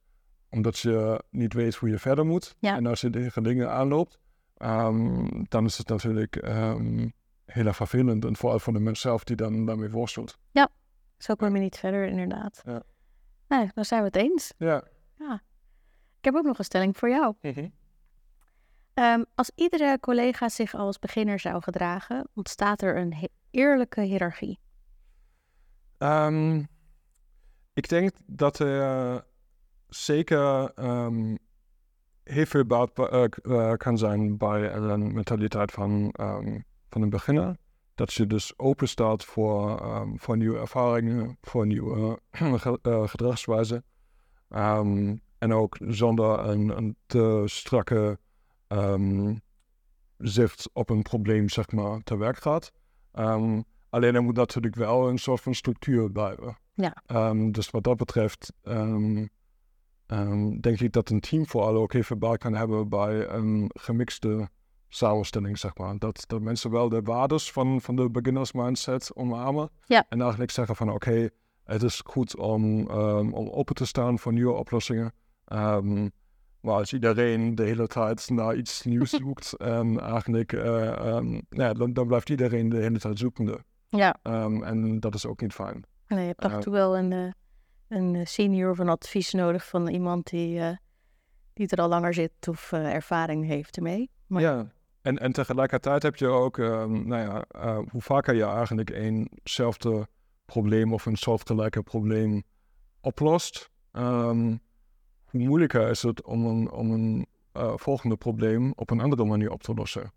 omdat 0.50 0.80
je 0.80 1.24
niet 1.30 1.54
weet 1.54 1.76
hoe 1.76 1.90
je 1.90 2.00
verder 2.00 2.26
moet. 2.26 2.56
En 2.60 2.86
als 2.86 3.02
je 3.02 3.10
tegen 3.10 3.44
dingen 3.44 3.72
aanloopt, 3.72 4.20
um, 4.58 5.46
dan 5.48 5.66
is 5.66 5.78
het 5.78 5.88
natuurlijk 5.88 6.36
um, 6.36 7.14
heel 7.46 7.66
erg 7.66 7.76
vervelend. 7.76 8.26
En 8.26 8.36
vooral 8.36 8.60
voor 8.60 8.74
de 8.74 8.80
mens 8.80 9.02
zelf 9.02 9.24
die 9.24 9.36
dan 9.36 9.66
daarmee 9.66 9.90
worstelt. 9.90 10.38
Ja, 10.52 10.70
zo 11.22 11.36
kom 11.36 11.56
je 11.56 11.62
niet 11.62 11.78
verder 11.78 12.08
inderdaad. 12.08 12.62
Ja. 12.66 12.82
Nee, 13.48 13.70
dan 13.74 13.86
zijn 13.86 14.02
we 14.02 14.06
het 14.06 14.16
eens. 14.16 14.54
Ja. 14.58 14.84
ja. 15.20 15.42
Ik 16.18 16.26
heb 16.26 16.36
ook 16.36 16.46
nog 16.46 16.58
een 16.58 16.66
stelling 16.66 16.98
voor 16.98 17.10
jou. 17.10 17.36
Mm 17.42 17.74
um, 18.94 19.26
als 19.36 19.52
iedere 19.56 20.00
collega 20.00 20.50
zich 20.50 20.76
als 20.76 21.00
beginner 21.00 21.40
zou 21.40 21.62
gedragen, 21.62 22.28
ontstaat 22.34 22.82
er 22.82 22.98
een 22.98 23.30
eerlijke 23.52 24.02
hiërarchie. 24.02 24.60
Um, 25.98 26.68
ik 27.74 27.90
denk 27.90 28.12
dat 28.26 28.60
er 28.60 29.26
zeker 29.88 30.72
um, 30.80 31.38
heel 32.24 32.46
veel 32.46 32.66
baat 32.66 33.12
uh, 33.44 33.74
kan 33.74 33.98
zijn 33.98 34.38
bij 34.38 34.74
een 34.74 35.14
mentaliteit 35.14 35.72
van, 35.72 36.14
van 36.90 37.02
een 37.02 37.10
beginner. 37.10 37.58
Dat 37.96 38.14
je 38.14 38.28
dus 38.28 38.58
open 38.58 38.88
staat 38.88 39.26
voor, 39.26 39.82
voor 40.16 40.38
nieuwe 40.38 40.60
ervaringen, 40.60 41.38
voor 41.42 41.66
nieuwe 41.68 42.20
uh, 42.88 43.08
gedragswijzen. 43.08 43.84
en 45.38 45.54
ook 45.54 45.78
zonder 45.80 46.40
een, 46.40 46.78
een 46.78 46.96
te 47.06 47.44
strakke 47.46 48.20
zicht 50.18 50.70
op 50.74 50.90
een 50.90 51.02
probleem, 51.02 51.50
zeg 51.50 51.72
maar, 51.72 52.04
te 52.04 52.18
werk 52.18 52.38
gaat. 52.38 52.72
Alleen 53.90 54.16
er 54.16 54.24
moet 54.24 54.36
natuurlijk 54.36 54.76
wel 54.76 55.10
een 55.10 55.18
soort 55.18 55.42
van 55.42 55.54
structuur 55.54 56.12
blijven. 56.12 56.58
Ja. 56.74 57.34
Dus 57.34 57.70
wat 57.70 57.84
dat 57.84 57.98
betreft 57.98 58.54
denk 60.62 60.80
ik 60.80 60.92
dat 60.92 61.10
een 61.10 61.20
team 61.20 61.48
vooral 61.48 61.76
ook 61.76 61.94
even 61.94 62.20
bij 62.20 62.38
kan 62.38 62.54
hebben 62.54 62.90
bij 62.90 63.28
een 63.28 63.72
gemixte 63.74 64.50
samenstelling, 64.94 65.58
zeg 65.58 65.78
maar. 65.78 65.98
Dat, 65.98 66.24
dat 66.28 66.42
mensen 66.42 66.72
wel 66.72 66.90
de 66.90 67.02
waardes 67.02 67.52
van, 67.52 67.82
van 67.82 67.96
de 67.96 68.10
beginners 68.10 68.52
mindset 68.52 69.16
omarmen. 69.16 69.70
Ja. 69.86 70.06
En 70.10 70.22
eigenlijk 70.22 70.52
zeggen 70.52 70.76
van 70.76 70.92
oké, 70.92 71.10
okay, 71.10 71.30
het 71.64 71.84
is 71.84 72.02
goed 72.06 72.38
om, 72.38 72.88
om 73.34 73.50
open 73.50 73.76
te 73.76 73.86
staan 73.86 74.20
voor 74.20 74.34
nieuwe 74.34 74.54
oplossingen. 74.54 75.14
maar 76.62 76.76
als 76.76 76.94
iedereen 76.94 77.56
de 77.56 77.64
hele 77.64 77.88
tijd 77.88 78.30
naar 78.30 78.56
iets 78.56 78.84
nieuws 78.84 79.10
zoekt 79.24 79.58
en 79.58 80.00
eigenlijk, 80.00 80.52
uh, 80.52 81.40
ja, 81.50 81.74
dan, 81.74 81.94
dan 81.94 82.08
blijft 82.08 82.30
iedereen 82.30 82.70
de 82.70 82.78
hele 82.78 83.00
tijd 83.00 83.20
zoekende. 83.20 83.60
Ja. 83.90 84.16
En 84.22 85.00
dat 85.00 85.16
is 85.16 85.26
ook 85.26 85.42
niet 85.42 85.54
fijn. 85.54 85.84
Nee, 86.08 86.20
je 86.20 86.28
hebt 86.28 86.44
af 86.44 86.52
en 86.52 86.60
toe 86.60 86.74
wel 86.74 86.98
een, 86.98 87.12
uh, 87.12 87.32
een 87.88 88.28
senior 88.28 88.72
of 88.72 88.80
een 88.80 88.90
advies 88.90 89.34
nodig 89.34 89.68
van 89.68 89.88
iemand 89.88 90.30
die, 90.30 90.60
uh, 90.60 90.70
die 91.54 91.68
er 91.68 91.82
al 91.82 91.90
langer 91.90 92.14
zit 92.14 92.48
of 92.48 92.72
ervaring 92.72 93.46
heeft 93.46 93.76
ermee. 93.78 94.10
Maar... 94.28 94.42
Ja, 94.42 94.72
en, 95.02 95.18
en 95.18 95.32
tegelijkertijd 95.32 96.04
heb 96.04 96.16
je 96.16 96.28
ook, 96.28 96.58
nou 96.58 97.16
ja, 97.16 97.46
hoe 97.92 98.02
vaker 98.02 98.36
je 98.36 98.44
eigenlijk 98.44 98.90
eenzelfde 98.90 100.08
probleem 100.46 100.94
of 100.94 101.06
een 101.06 101.16
soortgelijke 101.16 101.82
probleem 101.82 102.44
oplost, 103.02 103.70
ehm, 103.92 104.56
hoe 105.26 105.42
moeilijker 105.42 105.90
is 105.90 106.02
het 106.02 106.24
om 106.24 106.46
een, 106.46 106.72
om 106.72 106.92
een 106.92 107.28
uh, 107.54 107.74
volgende 107.76 108.16
probleem 108.16 108.74
op 108.76 108.90
een 108.90 109.00
andere 109.00 109.26
manier 109.26 109.52
op 109.52 109.64
te 109.64 109.74
lossen. 109.74 110.12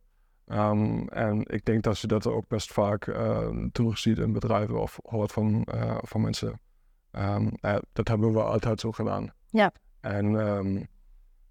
Um, 0.46 1.08
en 1.08 1.42
ik 1.46 1.64
denk 1.64 1.82
dat 1.82 1.98
je 1.98 2.06
dat 2.06 2.26
ook 2.26 2.48
best 2.48 2.72
vaak 2.72 3.06
uh, 3.06 3.48
terugziet 3.72 4.18
in 4.18 4.32
bedrijven 4.32 4.80
of 4.80 4.98
hoort 5.02 5.32
van, 5.32 5.66
uh, 5.74 5.98
van 6.00 6.20
mensen. 6.20 6.60
Um, 7.12 7.50
dat 7.92 8.08
hebben 8.08 8.32
we 8.32 8.42
altijd 8.42 8.80
zo 8.80 8.92
gedaan. 8.92 9.32
Ja. 9.50 9.72
En 10.00 10.88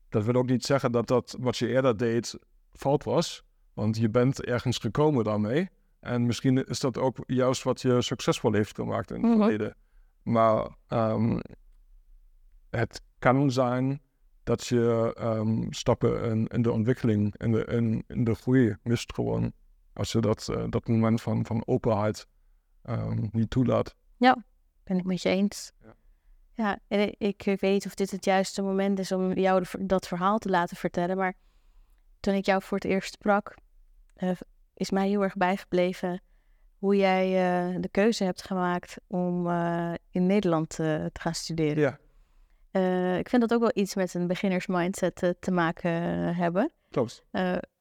dat 0.10 0.24
wil 0.24 0.34
ook 0.34 0.50
niet 0.50 0.66
zeggen 0.66 0.92
dat 0.92 1.08
dat 1.08 1.38
wat 1.40 1.58
je 1.58 1.68
eerder 1.68 1.98
deed 1.98 2.40
fout 2.74 3.04
was. 3.04 3.44
Want 3.74 3.98
je 3.98 4.10
bent 4.10 4.44
ergens 4.44 4.78
gekomen 4.78 5.24
daarmee. 5.24 5.70
En 6.00 6.26
misschien 6.26 6.66
is 6.66 6.80
dat 6.80 6.98
ook 6.98 7.18
juist 7.28 7.64
wat 7.64 7.82
je 7.82 8.02
succesvol 8.02 8.54
heeft 8.54 8.76
gemaakt 8.76 9.12
in 9.12 9.16
het 9.16 9.26
Mhm. 9.32 9.38
verleden. 9.40 9.76
Maar 10.24 10.70
um, 10.88 11.40
het 12.70 13.02
kan 13.20 13.52
zijn 13.52 14.02
dat 14.44 14.68
je 14.68 15.16
um, 15.20 15.74
stappen 15.74 16.24
in, 16.24 16.48
in, 16.48 16.62
de 16.62 16.72
ontwikkeling, 16.72 17.38
in 17.38 17.52
de, 17.52 17.66
in, 17.66 18.04
in 18.08 18.24
de 18.24 18.36
groei 18.36 18.76
mist 18.84 19.14
gewoon. 19.14 19.54
Als 19.94 20.12
je 20.12 20.20
dat, 20.20 20.48
uh, 20.52 20.64
dat 20.70 20.88
moment 20.88 21.22
van, 21.22 21.46
van 21.46 21.64
openheid 21.68 22.28
um, 22.90 23.30
niet 23.32 23.50
toelaat. 23.50 23.96
Ben 24.84 24.98
ik 24.98 25.04
met 25.06 25.22
je 25.22 25.30
eens. 25.30 25.72
Ja. 25.82 25.96
Ja, 26.56 26.80
en 26.88 27.00
ik, 27.00 27.16
ik 27.18 27.60
weet 27.62 27.74
niet 27.74 27.86
of 27.86 27.96
dit 27.96 28.12
het 28.12 28.26
juiste 28.26 28.62
moment 28.62 29.00
is 29.00 29.12
om 29.12 29.34
jou 29.34 29.64
dat 29.80 30.08
verhaal 30.08 30.38
te 30.38 30.50
laten 30.50 30.78
vertellen. 30.78 31.18
Maar 31.18 31.34
toen 32.24 32.34
ik 32.34 32.46
jou 32.46 32.62
voor 32.62 32.78
het 32.78 32.88
eerst 32.88 33.14
sprak, 33.14 33.56
uh, 34.18 34.32
is 34.74 34.92
mij 34.92 35.08
heel 35.08 35.24
erg 35.24 35.36
bijgebleven 35.36 36.22
hoe 36.78 36.96
jij 36.96 37.26
uh, 37.28 37.82
de 37.82 37.90
keuze 37.90 38.24
hebt 38.24 38.44
gemaakt 38.44 38.98
om 39.08 39.48
uh, 39.48 39.94
in 40.12 40.26
Nederland 40.26 40.70
te 40.70 41.12
gaan 41.14 41.34
studeren. 41.34 41.78
Ja. 41.78 41.98
Ik 43.18 43.30
vind 43.30 43.42
dat 43.42 43.54
ook 43.54 43.60
wel 43.60 43.72
iets 43.74 43.96
met 43.96 44.14
een 44.14 44.28
beginnersmindset 44.28 45.36
te 45.40 45.52
maken 45.52 45.92
hebben. 46.36 46.72
Klopt. 46.90 47.26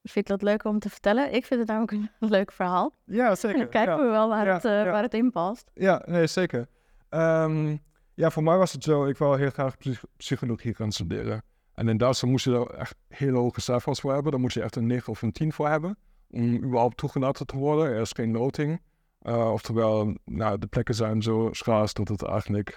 vind 0.03 0.13
je 0.13 0.23
dat 0.23 0.43
leuk 0.43 0.65
om 0.65 0.79
te 0.79 0.91
vertellen? 0.91 1.33
Ik 1.33 1.47
vind 1.47 1.61
het 1.61 1.69
namelijk 1.69 1.93
een 1.93 2.11
leuk 2.39 2.53
verhaal. 2.53 2.95
Ja, 3.05 3.35
zeker. 3.35 3.59
Dan 3.59 3.69
kijken 3.69 3.97
ja. 3.97 4.03
we 4.03 4.09
wel 4.09 4.29
waar, 4.29 4.47
ja, 4.47 4.55
het, 4.55 4.63
waar 4.63 5.03
het 5.03 5.15
in 5.15 5.31
past. 5.31 5.71
Ja, 5.75 6.03
nee, 6.07 6.27
zeker. 6.27 6.69
Um, 7.11 7.83
ja, 8.15 8.31
voor 8.31 8.43
mij 8.43 8.57
was 8.57 8.73
het 8.73 8.85
zo, 8.85 9.07
ik 9.07 9.19
wil 9.19 9.35
heel 9.35 9.51
graag 9.51 9.77
psych 9.77 10.05
psychologie 10.17 10.75
gaan 10.75 10.93
studeren. 10.93 11.43
En 11.75 11.89
in 11.89 11.97
Duitsland 11.97 12.33
moest 12.33 12.45
je 12.45 12.55
er 12.55 12.71
echt 12.71 12.97
hele 13.09 13.39
hoge 13.39 13.61
cijfers 13.61 14.01
voor 14.01 14.13
hebben. 14.13 14.33
Daar 14.33 14.41
moet 14.41 14.53
je 14.53 14.63
echt 14.63 14.77
een 14.77 14.87
9 14.87 15.13
of 15.13 15.23
een 15.23 15.33
10 15.33 15.53
voor 15.53 15.69
hebben. 15.69 15.99
Om 16.31 16.55
überhaupt 16.55 16.97
toegelaten 16.97 17.47
te 17.47 17.57
worden. 17.57 17.87
Er 17.87 18.01
is 18.01 18.13
geen 18.13 18.31
noting. 18.31 18.81
oftewel, 19.23 20.17
nou, 20.25 20.59
de 20.59 20.67
plekken 20.67 20.95
zijn 20.95 21.23
zo 21.23 21.49
schaars 21.53 21.93
dat 21.93 22.09
het 22.09 22.23
eigenlijk... 22.23 22.77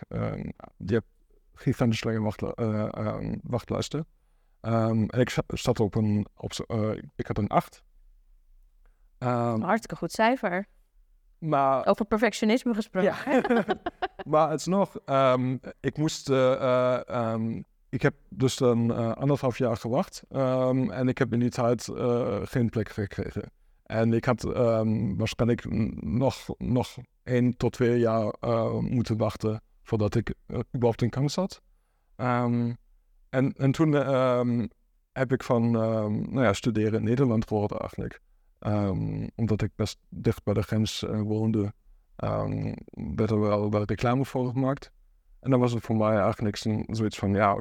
je 0.78 0.94
hebt 0.94 1.08
gigantisch 1.56 2.04
lange 2.04 2.22
wachtl 2.22 2.52
uh, 2.56 2.88
um, 2.98 3.40
wachtlijsten. 3.44 4.08
Um, 4.62 5.10
en 5.10 5.20
ik 5.20 5.36
zat 5.48 5.80
op 5.80 5.96
een, 5.96 6.28
op, 6.36 6.52
uh, 6.68 7.02
ik 7.16 7.28
had 7.28 7.38
een 7.38 7.48
8. 7.48 7.84
Um, 9.20 9.62
Hartstikke 9.62 9.96
goed 9.96 10.12
cijfer. 10.12 10.66
Maar, 11.38 11.86
Over 11.86 12.06
perfectionisme 12.06 12.74
gesproken. 12.74 13.16
Ja. 13.26 13.44
maar 14.32 14.50
het 14.50 14.60
is 14.60 14.66
nog, 14.66 14.96
um, 15.06 15.60
ik 15.80 15.98
moest, 15.98 16.30
uh, 16.30 17.00
ik 17.96 18.02
heb 18.02 18.16
dus 18.30 18.60
een 18.60 18.92
anderhalf 18.92 19.58
jaar 19.58 19.78
gewacht 19.78 20.24
en 20.30 21.08
ik 21.08 21.18
heb 21.18 21.34
in 21.34 21.40
die 21.40 21.50
tijd 21.50 21.90
geen 22.44 22.70
plek 22.70 22.90
gekregen. 22.90 23.52
En 23.84 24.14
ik 24.14 24.26
had 24.26 24.42
waarschijnlijk 25.18 25.66
nog, 26.04 26.48
nog 26.58 26.98
één 27.24 27.58
tot 27.58 27.74
twee 27.74 28.00
jaar 28.00 28.34
moeten 28.80 29.18
wachten 29.18 29.62
voordat 29.84 30.16
ik 30.16 30.34
überhaupt 30.76 31.02
een 31.02 31.10
kans 31.10 31.36
had. 31.36 31.62
En, 32.16 32.78
en 33.54 33.72
toen 33.72 33.94
um, 33.94 34.70
heb 35.12 35.32
ik 35.32 35.44
van 35.44 35.72
nou 35.72 36.42
ja, 36.42 36.54
studeren 36.54 37.00
in 37.00 37.06
Nederland 37.06 37.48
gehoord 37.48 37.72
eigenlijk. 37.72 38.22
omdat 39.36 39.62
ik 39.62 39.72
best 39.76 40.00
dicht 40.10 40.44
bij 40.44 40.54
de 40.54 40.62
grens 40.62 41.06
woonde, 41.08 41.74
werd 43.16 43.30
er 43.32 43.40
wel, 43.40 43.72
wel 43.72 43.84
reclame 43.84 44.26
voor 44.26 44.48
gemaakt. 44.48 44.92
En 45.40 45.52
dan 45.52 45.60
was 45.60 45.74
het 45.74 45.84
voor 45.84 45.96
mij 45.96 46.18
eigenlijk 46.18 46.56
zo, 46.56 46.84
zoiets 46.88 47.18
van, 47.18 47.34
ja, 47.34 47.60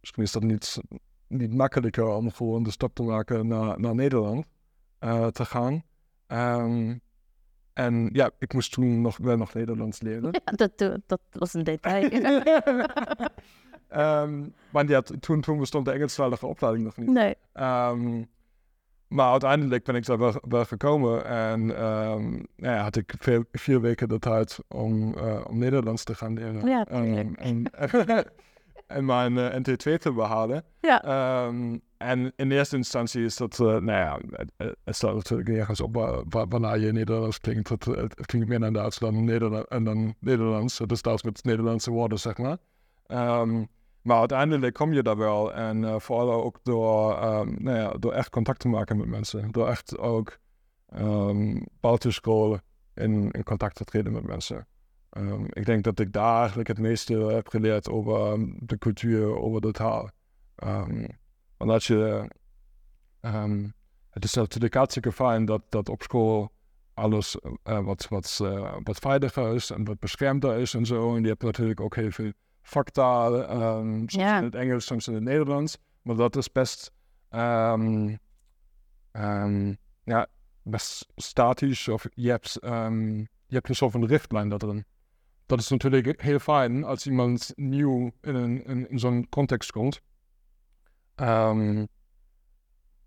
misschien 0.00 0.22
is 0.22 0.32
dat 0.32 0.42
niet, 0.42 0.80
niet 1.26 1.54
makkelijker 1.54 2.06
om 2.06 2.30
gewoon 2.30 2.62
de 2.62 2.70
stap 2.70 2.94
te 2.94 3.02
maken 3.02 3.46
naar, 3.46 3.80
naar 3.80 3.94
Nederland 3.94 4.46
uh, 5.00 5.26
te 5.26 5.44
gaan. 5.44 5.82
En 7.72 8.10
ja, 8.12 8.30
ik 8.38 8.52
moest 8.52 8.72
toen 8.72 9.00
nog 9.00 9.16
wel 9.16 9.36
nog 9.36 9.54
Nederlands 9.54 10.00
leren. 10.00 10.30
Ja, 10.44 10.66
dat, 10.66 11.00
dat 11.06 11.20
was 11.30 11.54
een 11.54 11.64
detail. 11.64 12.10
um, 14.22 14.54
maar 14.70 14.88
ja, 14.88 15.00
toen, 15.00 15.40
toen 15.40 15.58
bestond 15.58 15.84
de 15.84 15.92
Engelstalige 15.92 16.46
opleiding 16.46 16.84
nog 16.84 16.96
niet. 16.96 17.08
Nee. 17.08 17.34
Um, 17.54 18.28
maar 19.08 19.30
uiteindelijk 19.30 19.84
ben 19.84 19.94
ik 19.94 20.06
daar 20.06 20.18
wel, 20.18 20.34
wel 20.48 20.64
gekomen 20.64 21.24
en 21.24 21.60
um, 21.84 22.46
nou 22.56 22.74
ja, 22.74 22.82
had 22.82 22.96
ik 22.96 23.14
vier, 23.18 23.44
vier, 23.52 23.80
weken 23.80 24.08
de 24.08 24.18
tijd 24.18 24.58
om, 24.68 25.14
uh, 25.16 25.44
om 25.48 25.58
Nederlands 25.58 26.04
te 26.04 26.14
gaan 26.14 26.34
leren. 26.34 26.68
Ja, 26.68 26.84
en, 26.84 27.36
en 27.36 27.70
mijn 28.98 29.32
uh, 29.32 29.54
NT2 29.54 29.98
te 29.98 30.12
behalen. 30.12 30.64
Ja. 30.80 31.02
En 32.00 32.32
in 32.36 32.50
eerste 32.50 32.76
instantie 32.76 33.24
is 33.24 33.36
dat, 33.36 33.58
uh, 33.58 33.66
nou 33.66 33.84
ja, 33.90 34.18
het, 34.30 34.76
het 34.84 34.96
staat 34.96 35.14
natuurlijk 35.14 35.48
ergens 35.48 35.80
op 35.80 35.94
waar, 35.94 36.22
waar, 36.28 36.48
waarna 36.48 36.74
je 36.74 36.92
Nederlands 36.92 37.40
klinkt. 37.40 37.68
Het, 37.68 37.84
het, 37.84 38.26
klinkt 38.26 38.48
meer 38.48 38.58
naar 38.58 38.72
Duits 38.72 38.98
dan, 38.98 39.24
Nederland, 39.24 39.68
en 39.68 39.84
dan 39.84 40.14
Nederlands. 40.20 40.78
Het 40.78 40.98
staat 40.98 41.24
met 41.24 41.44
Nederlandse 41.44 41.90
woorden, 41.90 42.18
zeg 42.18 42.38
maar. 42.38 42.56
Um, 43.08 43.68
maar 44.02 44.18
uiteindelijk 44.18 44.74
kom 44.74 44.92
je 44.92 45.02
daar 45.02 45.16
wel. 45.16 45.52
En 45.52 45.82
uh, 45.82 45.98
vooral 45.98 46.32
ook 46.44 46.58
door, 46.62 47.24
um, 47.24 47.56
nou 47.58 47.76
ja, 47.76 47.90
door 47.98 48.12
echt 48.12 48.30
contact 48.30 48.60
te 48.60 48.68
maken 48.68 48.96
met 48.96 49.08
mensen. 49.08 49.50
Door 49.50 49.68
echt 49.68 49.98
ook 49.98 50.38
um, 50.96 51.66
buitenschool 51.80 52.58
in, 52.94 53.30
in 53.30 53.42
contact 53.42 53.76
te 53.76 53.84
treden 53.84 54.12
met 54.12 54.26
mensen. 54.26 54.66
Um, 55.16 55.46
ik 55.48 55.66
denk 55.66 55.84
dat 55.84 55.98
ik 55.98 56.12
daar 56.12 56.38
eigenlijk 56.38 56.68
het 56.68 56.78
meeste 56.78 57.14
heb 57.14 57.48
geleerd 57.48 57.88
over 57.88 58.38
de 58.58 58.78
cultuur, 58.78 59.36
over 59.36 59.60
de 59.60 59.70
taal. 59.70 60.10
Want 61.56 61.70
als 61.70 61.86
je, 61.86 62.30
het 64.10 64.24
is 64.24 64.34
natuurlijk 64.34 64.74
hartstikke 64.74 65.12
fijn 65.12 65.44
dat, 65.44 65.62
dat 65.68 65.88
op 65.88 66.02
school 66.02 66.52
alles 66.94 67.36
uh, 67.64 67.84
wat, 67.84 68.08
wat, 68.08 68.38
uh, 68.42 68.76
wat 68.82 68.98
veiliger 68.98 69.54
is 69.54 69.70
en 69.70 69.84
wat 69.84 69.98
beschermder 69.98 70.58
is 70.58 70.74
en 70.74 70.86
zo. 70.86 71.16
En 71.16 71.22
je 71.22 71.28
hebt 71.28 71.42
natuurlijk 71.42 71.80
ook 71.80 71.94
heel 71.94 72.10
veel 72.10 72.32
vaktaal, 72.62 73.34
um, 73.78 74.08
soms 74.08 74.24
in 74.24 74.44
het 74.44 74.54
Engels, 74.54 74.86
soms 74.86 75.08
in 75.08 75.14
het 75.14 75.22
Nederlands. 75.22 75.78
Maar 76.02 76.16
dat 76.16 76.36
is 76.36 76.52
best, 76.52 76.92
um, 77.30 78.18
um, 79.12 79.76
ja, 80.04 80.26
best 80.62 81.06
statisch. 81.16 81.88
Of 81.88 82.06
je 82.14 82.30
hebt, 82.30 82.52
je 82.60 83.26
hebt 83.54 83.68
een 83.68 83.74
soort 83.74 83.92
van 83.92 84.04
richtlijn 84.04 84.48
dat 84.48 84.62
erin. 84.62 84.84
Dat 85.50 85.58
is 85.58 85.68
natuurlijk 85.68 86.22
heel 86.22 86.38
fijn 86.38 86.84
als 86.84 87.06
iemand 87.06 87.52
nieuw 87.56 88.10
in, 88.20 88.64
in, 88.64 88.90
in 88.90 88.98
zo'n 88.98 89.28
context 89.28 89.70
komt. 89.70 90.00
Um, 91.16 91.88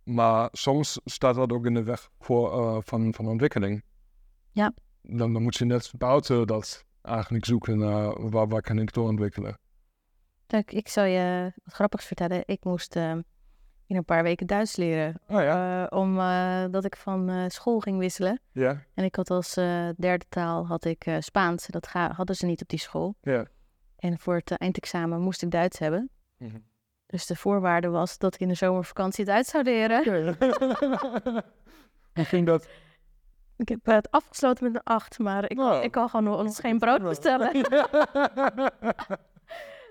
maar 0.03 0.49
soms 0.51 0.99
staat 1.05 1.35
dat 1.35 1.51
ook 1.51 1.65
in 1.65 1.73
de 1.73 1.83
weg 1.83 2.09
voor, 2.19 2.53
uh, 2.53 2.77
van, 2.81 3.13
van 3.13 3.27
ontwikkeling. 3.27 3.83
Ja. 4.51 4.73
Dan, 5.01 5.33
dan 5.33 5.41
moet 5.41 5.55
je 5.55 5.65
net 5.65 5.91
buiten 5.97 6.47
dat 6.47 6.85
eigenlijk 7.01 7.45
zoeken 7.45 7.77
naar 7.77 8.29
waar, 8.29 8.47
waar 8.47 8.61
kan 8.61 8.79
ik 8.79 8.93
doorontwikkelen. 8.93 9.57
Kijk, 10.47 10.71
ik 10.71 10.87
zal 10.87 11.03
je 11.05 11.51
wat 11.63 11.73
grappigs 11.73 12.05
vertellen. 12.05 12.43
Ik 12.45 12.63
moest 12.63 12.95
uh, 12.95 13.17
in 13.87 13.95
een 13.95 14.05
paar 14.05 14.23
weken 14.23 14.47
Duits 14.47 14.75
leren. 14.75 15.19
Oh 15.27 15.41
ja? 15.41 15.81
Uh, 15.81 15.99
omdat 15.99 16.85
ik 16.85 16.95
van 16.95 17.29
uh, 17.29 17.43
school 17.47 17.79
ging 17.79 17.99
wisselen. 17.99 18.39
Ja. 18.51 18.83
En 18.93 19.03
ik 19.03 19.15
had 19.15 19.29
als 19.29 19.53
derde 19.97 20.25
taal 20.29 20.67
had 20.67 20.85
ik 20.85 21.05
Spaans. 21.19 21.67
Dat 21.67 21.87
hadden 21.91 22.35
ze 22.35 22.45
niet 22.45 22.61
op 22.61 22.67
die 22.67 22.79
school. 22.79 23.15
Ja. 23.21 23.45
En 23.97 24.19
voor 24.19 24.35
het 24.35 24.51
eindexamen 24.51 25.21
moest 25.21 25.41
ik 25.41 25.51
Duits 25.51 25.79
hebben. 25.79 26.09
Mm 26.37 26.49
-hmm. 26.49 26.63
Dus 27.05 27.25
de 27.25 27.35
voorwaarde 27.35 27.89
was 27.89 28.17
dat 28.17 28.33
ik 28.33 28.39
in 28.39 28.47
de 28.47 28.53
zomervakantie 28.53 29.25
Duits 29.25 29.49
zou 29.49 29.63
leren. 29.63 30.03
Hoe 32.13 32.25
ging 32.25 32.45
dat? 32.45 32.67
Ik 33.57 33.69
heb 33.69 33.85
het 33.85 34.11
afgesloten 34.11 34.63
met 34.63 34.75
een 34.75 34.83
8, 34.83 35.19
maar 35.19 35.51
ik, 35.51 35.59
Oh. 35.59 35.83
ik 35.83 35.91
kan 35.91 36.09
gewoon 36.09 36.23
nog 36.23 36.39
eens 36.39 36.59
geen 36.59 36.79
brood 36.79 37.01
bestellen. 37.01 37.57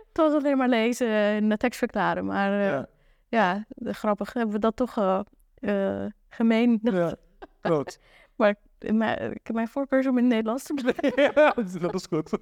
het 0.09 0.13
was 0.13 0.33
alleen 0.33 0.57
maar 0.57 0.69
lezen 0.69 1.09
en 1.09 1.49
de 1.49 1.57
tekst 1.57 1.79
verklaren. 1.79 2.25
Maar 2.25 2.53
uh, 2.53 2.67
ja, 2.67 2.89
ja 3.33 3.65
grappig 3.83 4.33
hebben 4.33 4.55
we 4.55 4.61
dat 4.61 4.77
toch 4.77 4.99
uh, 4.99 5.21
uh, 5.61 6.07
gemeen. 6.29 6.79
Ja, 6.83 7.17
klopt. 7.61 7.99
maar 8.37 8.55
mijn, 8.79 9.33
ik 9.33 9.47
heb 9.47 9.55
mijn 9.55 9.69
voorkeur 9.69 9.99
is 9.99 10.07
om 10.07 10.19
in 10.19 10.25
het 10.25 10.33
Nederlands 10.33 10.65
te 10.65 10.75
blijven. 10.75 11.33
ja, 11.43 11.55
dat 11.81 11.95
is 11.95 12.07
goed. 12.07 12.39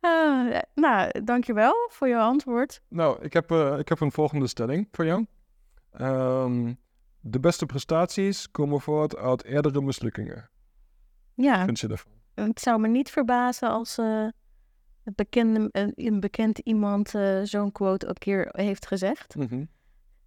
Uh, 0.00 0.60
nou, 0.84 1.22
dankjewel 1.24 1.74
voor 1.90 2.08
je 2.08 2.18
antwoord. 2.18 2.80
Nou, 2.88 3.22
ik 3.22 3.32
heb, 3.32 3.50
ik 3.78 3.88
heb 3.88 4.00
een 4.00 4.12
volgende 4.12 4.46
stelling 4.46 4.88
voor 4.90 5.04
jou. 5.04 5.26
Um, 6.00 6.78
de 7.20 7.40
beste 7.40 7.66
prestaties 7.66 8.50
komen 8.50 8.80
voort 8.80 9.16
uit 9.16 9.44
eerdere 9.44 9.80
mislukkingen. 9.80 10.50
Ja. 11.34 11.64
Vind 11.64 11.80
je 11.80 11.88
ervan? 11.88 12.12
het 12.34 12.60
zou 12.60 12.80
me 12.80 12.88
niet 12.88 13.10
verbazen 13.10 13.68
als 13.68 13.98
eh, 13.98 14.26
bekende, 15.14 15.68
een, 15.72 15.92
een 15.94 16.20
bekend 16.20 16.58
iemand 16.58 17.14
eh, 17.14 17.40
zo'n 17.42 17.72
quote 17.72 18.06
een 18.06 18.14
keer 18.14 18.48
heeft 18.52 18.86
gezegd. 18.86 19.34
Mhm. 19.36 19.64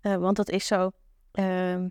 Eh, 0.01 0.15
want 0.15 0.35
dat 0.35 0.49
is 0.49 0.67
zo. 0.67 0.91
Ehm, 1.31 1.87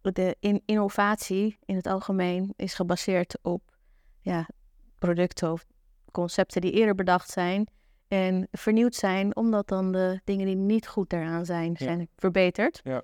de 0.00 0.36
in- 0.40 0.62
innovatie 0.64 1.58
in 1.64 1.76
het 1.76 1.86
algemeen 1.86 2.52
is 2.56 2.74
gebaseerd 2.74 3.38
op 3.42 3.76
ja, 4.20 4.48
producten 4.98 5.52
of 5.52 5.66
concepten 6.12 6.60
die 6.60 6.72
eerder 6.72 6.94
bedacht 6.94 7.30
zijn 7.30 7.66
en 8.08 8.48
vernieuwd 8.52 8.94
zijn, 8.94 9.36
omdat 9.36 9.68
dan 9.68 9.92
de 9.92 10.20
dingen 10.24 10.46
die 10.46 10.56
niet 10.56 10.88
goed 10.88 11.10
daaraan 11.10 11.44
zijn, 11.44 11.70
Ja. 11.70 11.84
zijn 11.84 12.08
verbeterd. 12.16 12.80
Ja. 12.84 13.02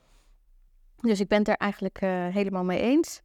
Dus 0.97 1.21
ik 1.21 1.29
ben 1.29 1.39
het 1.39 1.49
er 1.49 1.57
eigenlijk 1.57 2.01
eh, 2.01 2.27
helemaal 2.27 2.65
mee 2.65 2.81
eens. 2.81 3.21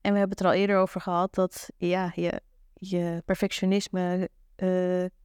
En 0.00 0.12
we 0.12 0.18
hebben 0.18 0.36
het 0.36 0.40
er 0.40 0.52
al 0.52 0.60
eerder 0.60 0.78
over 0.78 1.00
gehad 1.00 1.34
dat 1.34 1.70
ja, 1.76 2.12
je, 2.14 2.40
je 2.74 3.22
perfectionisme 3.24 4.28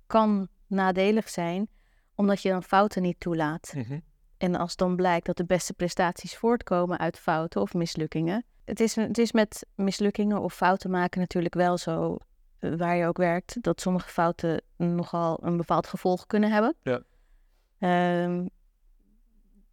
kan 0.08 0.48
nadelig 0.68 1.30
zijn, 1.30 1.70
omdat 2.16 2.42
je 2.42 2.50
dan 2.50 2.64
fouten 2.64 3.02
niet 3.02 3.20
toelaat. 3.20 3.74
Mhm. 3.76 4.00
En 4.38 4.56
als 4.56 4.76
dan 4.76 4.96
blijkt 4.96 5.26
dat 5.26 5.38
de 5.38 5.46
beste 5.46 5.74
prestaties 5.74 6.36
voortkomen 6.36 6.98
uit 6.98 7.20
fouten 7.20 7.62
of 7.62 7.74
mislukkingen. 7.74 8.46
Het 8.66 8.80
is, 8.80 8.96
het 8.96 9.18
is 9.18 9.32
met 9.32 9.66
mislukkingen 9.76 10.42
of 10.42 10.54
fouten 10.54 10.90
maken 10.90 11.20
natuurlijk 11.20 11.54
wel 11.54 11.78
zo, 11.78 12.18
eh, 12.60 12.74
waar 12.76 12.96
je 12.96 13.06
ook 13.06 13.18
werkt, 13.18 13.64
dat 13.64 13.82
sommige 13.82 14.10
fouten 14.10 14.62
nogal 14.78 15.40
een 15.42 15.58
bepaald 15.58 15.88
gevolg 15.88 16.26
kunnen 16.26 16.52
hebben. 16.52 16.76
Ja. 16.82 17.02
Ehm, 17.80 18.46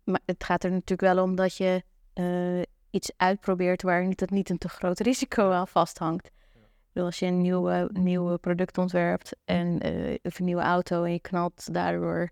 maar 0.05 0.21
het 0.25 0.45
gaat 0.45 0.65
er 0.65 0.71
natuurlijk 0.71 1.15
wel 1.15 1.25
om 1.25 1.35
dat 1.35 1.57
je 1.57 1.83
eh, 2.13 2.63
iets 2.91 3.13
uitprobeert 3.17 3.83
waar 3.83 4.07
niet, 4.07 4.19
dat 4.19 4.31
niet 4.31 4.51
een 4.51 4.59
te 4.59 4.69
groot 4.69 5.01
risico 5.01 5.51
aan 5.51 5.69
vasthangt. 5.69 6.31
Bedoel, 6.95 7.09
als 7.09 7.19
je 7.19 7.27
een 7.27 7.41
nieuwe, 7.41 7.91
nieuwe 7.93 8.39
product 8.39 8.79
ontwerpt 8.79 9.37
en 9.45 9.81
eh, 9.81 10.19
of 10.23 10.39
een 10.39 10.45
nieuwe 10.45 10.63
auto 10.63 11.05
en 11.05 11.13
je 11.13 11.21
knalt 11.21 11.75
daardoor 11.75 12.31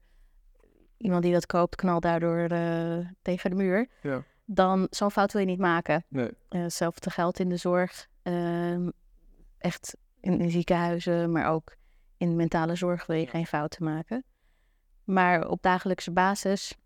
iemand 0.97 1.23
die 1.23 1.33
dat 1.33 1.47
koopt, 1.47 1.76
knalt 1.76 2.02
daardoor 2.02 2.38
eh, 2.38 2.99
tegen 3.23 3.50
de 3.50 3.57
muur. 3.57 3.88
Ja. 4.02 4.25
Dan 4.45 4.87
zo'n 4.90 5.11
fout 5.11 5.33
wil 5.33 5.40
je 5.40 5.47
niet 5.47 5.59
maken. 5.59 6.04
Nee. 6.09 6.31
Eh 6.49 6.62
hetzelfde 6.62 7.11
geldt 7.11 7.38
in 7.38 7.49
de 7.49 7.57
zorg. 7.57 8.09
Ehm, 8.23 8.90
echt 9.59 9.97
in, 10.21 10.40
in 10.40 10.50
ziekenhuizen, 10.50 11.33
maar 11.33 11.50
ook 11.50 11.75
in 12.16 12.37
mentale 12.37 12.75
zorg 12.75 13.07
wil 13.07 13.16
je 13.16 13.26
geen 13.26 13.47
fouten 13.47 13.85
maken. 13.85 14.25
Maar 15.04 15.49
op 15.49 15.62
dagelijkse 15.62 16.12
basis 16.12 16.76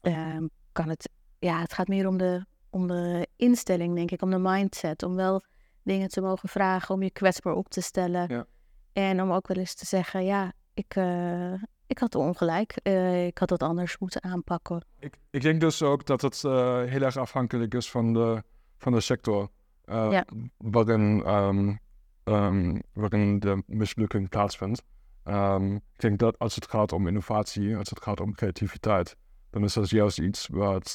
ehm, 0.00 0.46
kan 0.72 0.88
het... 0.88 1.10
Ja, 1.38 1.60
het 1.60 1.72
gaat 1.72 1.88
meer 1.88 2.06
om 2.06 2.16
de, 2.16 2.44
om 2.70 2.86
de 2.86 3.28
instelling, 3.36 3.94
denk 3.94 4.10
ik. 4.10 4.22
Om 4.22 4.30
de 4.30 4.38
mindset. 4.38 5.02
Om 5.02 5.14
wel 5.14 5.42
dingen 5.82 6.08
te 6.08 6.20
mogen 6.20 6.48
vragen. 6.48 6.94
Om 6.94 7.02
je 7.02 7.10
kwetsbaar 7.10 7.54
op 7.54 7.68
te 7.68 7.80
stellen. 7.80 8.28
Ja. 8.28 8.46
En 8.92 9.22
om 9.22 9.32
ook 9.32 9.48
wel 9.48 9.56
eens 9.56 9.74
te 9.74 9.86
zeggen... 9.86 10.24
Ja, 10.24 10.52
ik, 10.74 10.94
eh, 10.94 11.52
ik 11.86 11.98
had 11.98 12.14
ongelijk. 12.14 12.76
Eh, 12.82 13.26
ik 13.26 13.38
had 13.38 13.48
dat 13.48 13.62
anders 13.62 13.98
moeten 13.98 14.22
aanpakken. 14.22 14.84
Ik, 14.98 15.14
ik 15.30 15.42
denk 15.42 15.60
dus 15.60 15.82
ook 15.82 16.06
dat 16.06 16.20
het 16.20 16.44
eh, 16.44 16.82
heel 16.82 17.02
erg 17.02 17.16
afhankelijk 17.16 17.74
is 17.74 17.90
van 17.90 18.12
de, 18.12 18.42
van 18.78 18.92
de 18.92 19.00
sector 19.00 19.50
Ja. 19.84 20.24
waarin, 20.56 21.22
ehm, 21.24 21.76
ehm, 22.24 22.78
waarin 22.92 23.38
de 23.38 23.62
mislukking 23.66 24.28
plaatsvindt. 24.28 24.82
Ehm, 25.22 25.74
ik 25.74 25.98
denk 26.00 26.18
dat 26.18 26.38
als 26.38 26.54
het 26.54 26.68
gaat 26.68 26.92
om 26.92 27.06
innovatie, 27.06 27.76
als 27.76 27.90
het 27.90 28.02
gaat 28.02 28.20
om 28.20 28.34
creativiteit, 28.34 29.16
dan 29.50 29.64
is 29.64 29.72
dat 29.72 29.90
juist 29.90 30.18
iets 30.18 30.48
wat 30.50 30.92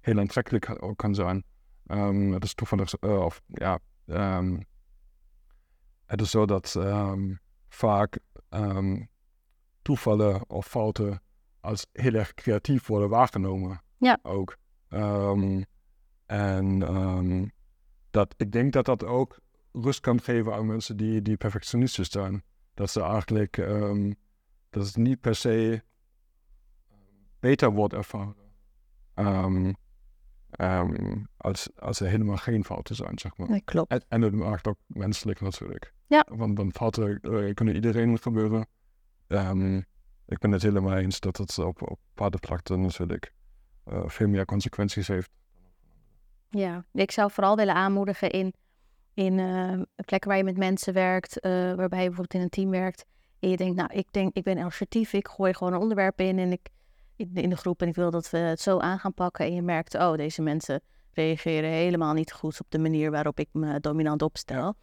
heel 0.00 0.18
aantrekkelijk 0.18 0.82
ook 0.82 0.96
kan 0.96 1.14
zijn. 1.14 1.44
Het 2.32 2.44
is 2.44 2.54
toevallig, 2.54 2.98
of 2.98 3.42
ja, 3.46 3.78
ehm, 4.06 4.60
het 6.06 6.20
is 6.20 6.30
zo 6.30 6.46
dat 6.46 6.74
ehm, 6.74 7.34
vaak 7.68 8.18
ehm, 8.48 9.04
toevallen 9.82 10.50
of 10.50 10.66
fouten 10.66 11.22
als 11.60 11.86
heel 11.92 12.14
erg 12.14 12.34
creatief 12.34 12.86
worden 12.86 13.08
waargenomen. 13.08 13.82
Ja. 13.98 14.18
Ook. 14.22 14.56
En 16.26 17.52
dat, 18.10 18.34
ik 18.36 18.52
denk 18.52 18.72
dat 18.72 18.84
dat 18.84 19.04
ook 19.04 19.38
rust 19.72 20.00
kan 20.00 20.20
geven 20.20 20.54
aan 20.54 20.66
mensen 20.66 20.96
die, 20.96 21.22
die 21.22 21.36
perfectionistisch 21.36 22.10
zijn. 22.10 22.42
Dat 22.74 22.90
ze 22.90 23.02
eigenlijk, 23.02 23.56
dat 24.70 24.86
het 24.86 24.96
niet 24.96 25.20
per 25.20 25.34
se 25.34 25.82
beter 27.40 27.72
wordt 27.72 27.94
ervaren. 27.94 28.36
Ehm, 29.14 29.72
ehm, 30.56 31.16
als, 31.36 31.68
als 31.76 32.00
er 32.00 32.08
helemaal 32.08 32.36
geen 32.36 32.64
fouten 32.64 32.94
zijn, 32.94 33.18
zeg 33.18 33.36
maar. 33.36 33.48
Dat 33.48 33.64
klopt. 33.64 33.90
En, 33.90 34.04
en 34.08 34.22
het 34.22 34.34
maakt 34.34 34.66
ook 34.66 34.78
menselijk 34.86 35.40
natuurlijk. 35.40 35.94
Ja. 36.06 36.26
Want 36.30 36.56
dan 36.56 36.72
fouten 36.72 37.20
eh, 37.20 37.54
kunnen 37.54 37.74
iedereen 37.74 38.18
gebeuren. 38.18 38.66
Ehm, 39.26 39.76
ik 40.26 40.38
ben 40.38 40.52
het 40.52 40.62
helemaal 40.62 40.96
eens 40.96 41.20
dat 41.20 41.36
het 41.36 41.58
op, 41.58 41.90
op 41.90 41.98
bepaalde 42.08 42.38
vlakten 42.40 42.80
natuurlijk 42.80 43.32
eh, 43.84 44.02
veel 44.06 44.28
meer 44.28 44.44
consequenties 44.44 45.08
heeft. 45.08 45.30
Ja, 46.50 46.84
ik 46.92 47.10
zou 47.10 47.30
vooral 47.30 47.56
willen 47.56 47.74
aanmoedigen 47.74 48.30
in, 48.30 48.54
in 49.14 49.38
eh, 49.38 49.80
plekken 50.04 50.28
waar 50.28 50.38
je 50.38 50.44
met 50.44 50.56
mensen 50.56 50.92
werkt, 50.92 51.38
waarbij 51.40 52.02
je 52.02 52.08
bijvoorbeeld 52.08 52.34
in 52.34 52.40
een 52.40 52.48
team 52.48 52.70
werkt. 52.70 53.04
En 53.38 53.50
je 53.50 53.56
denkt, 53.56 53.76
nou, 53.76 53.92
ik 53.92 54.12
denk, 54.12 54.34
ik 54.34 54.42
ben 54.42 54.58
assertief, 54.58 55.12
ik 55.12 55.28
gooi 55.28 55.54
gewoon 55.54 55.72
een 55.72 55.80
onderwerp 55.80 56.20
in 56.20 56.38
en 56.38 56.52
ik 56.52 56.68
in, 57.16 57.30
in 57.34 57.50
de 57.50 57.56
groep 57.56 57.82
en 57.82 57.88
ik 57.88 57.94
wil 57.94 58.10
dat 58.10 58.30
we 58.30 58.38
het 58.38 58.60
zo 58.60 58.78
aan 58.78 58.98
gaan 58.98 59.14
pakken. 59.14 59.44
En 59.46 59.54
je 59.54 59.62
merkt, 59.62 59.94
oh, 59.94 60.14
deze 60.14 60.42
mensen 60.42 60.80
reageren 61.12 61.70
helemaal 61.70 62.12
niet 62.12 62.32
goed 62.32 62.60
op 62.60 62.66
de 62.70 62.78
manier 62.78 63.10
waarop 63.10 63.38
ik 63.38 63.48
me 63.52 63.80
dominant 63.80 64.22
opstel. 64.22 64.74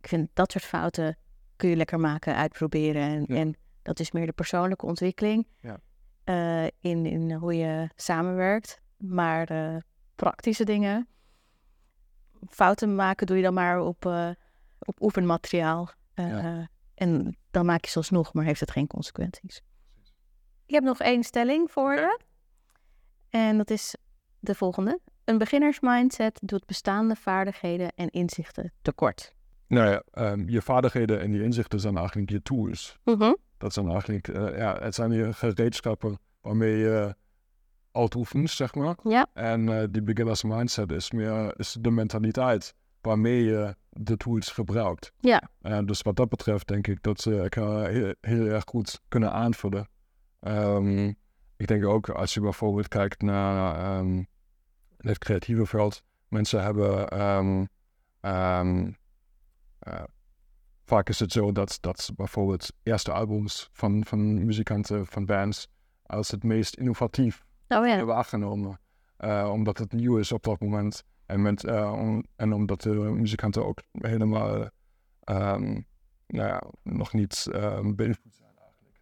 Ik 0.00 0.08
vind 0.08 0.28
dat 0.32 0.52
soort 0.52 0.64
fouten 0.64 1.16
kun 1.56 1.68
je 1.68 1.76
lekker 1.76 2.00
maken, 2.00 2.34
uitproberen. 2.36 3.02
En, 3.02 3.24
Ja. 3.26 3.34
en 3.36 3.54
dat 3.82 4.00
is 4.00 4.12
meer 4.12 4.26
de 4.26 4.32
persoonlijke 4.32 4.86
ontwikkeling 4.86 5.46
Ja. 5.60 5.78
eh, 6.24 6.64
in, 6.80 7.06
in 7.06 7.32
hoe 7.32 7.54
je 7.56 7.88
samenwerkt. 7.96 8.80
Maar 8.96 9.48
eh, 9.50 9.76
praktische 10.14 10.64
dingen, 10.64 11.08
fouten 12.48 12.94
maken 12.94 13.26
doe 13.26 13.36
je 13.36 13.42
dan 13.42 13.54
maar 13.54 13.80
op, 13.80 14.06
eh, 14.06 14.30
op 14.78 15.02
oefenmateriaal. 15.02 15.90
Ja. 16.14 16.68
En 16.94 17.36
dan 17.50 17.66
maak 17.66 17.84
je 17.84 17.90
ze 17.90 17.96
alsnog, 17.98 18.32
maar 18.34 18.44
heeft 18.44 18.60
het 18.60 18.70
geen 18.70 18.86
consequenties. 18.86 19.62
Ik 20.66 20.74
heb 20.74 20.84
nog 20.84 21.00
één 21.00 21.22
stelling 21.22 21.70
voor 21.70 21.94
je. 21.94 22.20
En 23.30 23.56
dat 23.56 23.70
is 23.70 23.96
de 24.38 24.54
volgende. 24.54 25.00
Een 25.24 25.38
beginnersmindset 25.38 26.38
doet 26.42 26.66
bestaande 26.66 27.16
vaardigheden 27.16 27.92
en 27.94 28.10
inzichten 28.10 28.72
tekort. 28.82 29.34
Nou 29.66 29.90
ja, 29.90 30.02
ehm, 30.10 30.48
je 30.48 30.62
vaardigheden 30.62 31.20
en 31.20 31.32
je 31.32 31.42
inzichten 31.42 31.80
zijn 31.80 31.96
eigenlijk 31.96 32.30
je 32.30 32.42
tools. 32.42 32.98
Dat 33.58 33.72
zijn 33.72 33.88
eigenlijk, 33.88 34.28
eh, 34.28 34.58
ja, 34.58 34.78
het 34.80 34.94
zijn 34.94 35.12
je 35.12 35.32
gereedschappen 35.32 36.18
waarmee 36.40 36.76
je 36.76 37.14
uitoefent, 37.92 38.50
zeg 38.50 38.74
maar. 38.74 38.96
Ja, 39.02 39.26
En 39.32 39.68
eh, 39.68 39.84
die 39.90 40.02
beginners 40.02 40.42
mindset 40.42 40.92
is 40.92 41.10
meer 41.10 41.58
is 41.58 41.76
de 41.80 41.90
mentaliteit 41.90 42.74
waarmee 43.00 43.44
je 43.44 43.74
de 43.90 44.16
tools 44.16 44.50
gebruikt. 44.50 45.12
Ja. 45.20 45.42
En 45.60 45.86
dus 45.86 46.02
wat 46.02 46.16
dat 46.16 46.28
betreft 46.28 46.68
denk 46.68 46.86
ik 46.86 47.02
dat 47.02 47.20
ze 47.20 47.40
elkaar 47.40 47.88
heel, 47.88 48.14
heel 48.20 48.46
erg 48.46 48.64
goed 48.66 49.00
kunnen 49.08 49.32
aanvullen. 49.32 49.88
Ehm, 50.46 51.12
ik 51.56 51.66
denk 51.66 51.84
ook 51.84 52.08
als 52.08 52.34
je 52.34 52.40
bijvoorbeeld 52.40 52.88
kijkt 52.88 53.22
naar 53.22 53.76
ehm, 53.76 54.22
het 54.96 55.18
creatieve 55.18 55.66
veld. 55.66 56.02
Mensen 56.28 56.62
hebben 56.62 57.08
ehm, 57.08 57.64
eh, 59.78 60.02
vaak 60.84 61.08
is 61.08 61.18
het 61.18 61.32
zo 61.32 61.52
dat, 61.52 61.78
dat 61.80 62.10
bijvoorbeeld 62.16 62.72
eerste 62.82 63.12
albums 63.12 63.68
van, 63.72 64.04
van 64.04 64.44
muzikanten, 64.44 65.06
van 65.06 65.24
bands, 65.24 65.68
als 66.02 66.30
het 66.30 66.42
meest 66.42 66.74
innovatief 66.74 67.44
oh 67.68 67.84
ja. 67.84 67.88
hebben 67.88 68.06
waargenomen. 68.06 68.80
Eh, 69.16 69.50
omdat 69.52 69.78
het 69.78 69.92
nieuw 69.92 70.18
is 70.18 70.32
op 70.32 70.42
dat 70.42 70.60
moment. 70.60 71.04
En, 71.26 71.42
met, 71.42 71.64
eh, 71.64 71.92
om- 71.92 72.24
en 72.36 72.52
omdat 72.52 72.82
de 72.82 72.94
muzikanten 72.94 73.66
ook 73.66 73.82
helemaal 73.92 74.68
nou 76.26 76.48
ja, 76.48 76.62
nog 76.82 77.12
niet 77.12 77.46
beïnvloed 77.94 78.34
zijn. 78.34 78.45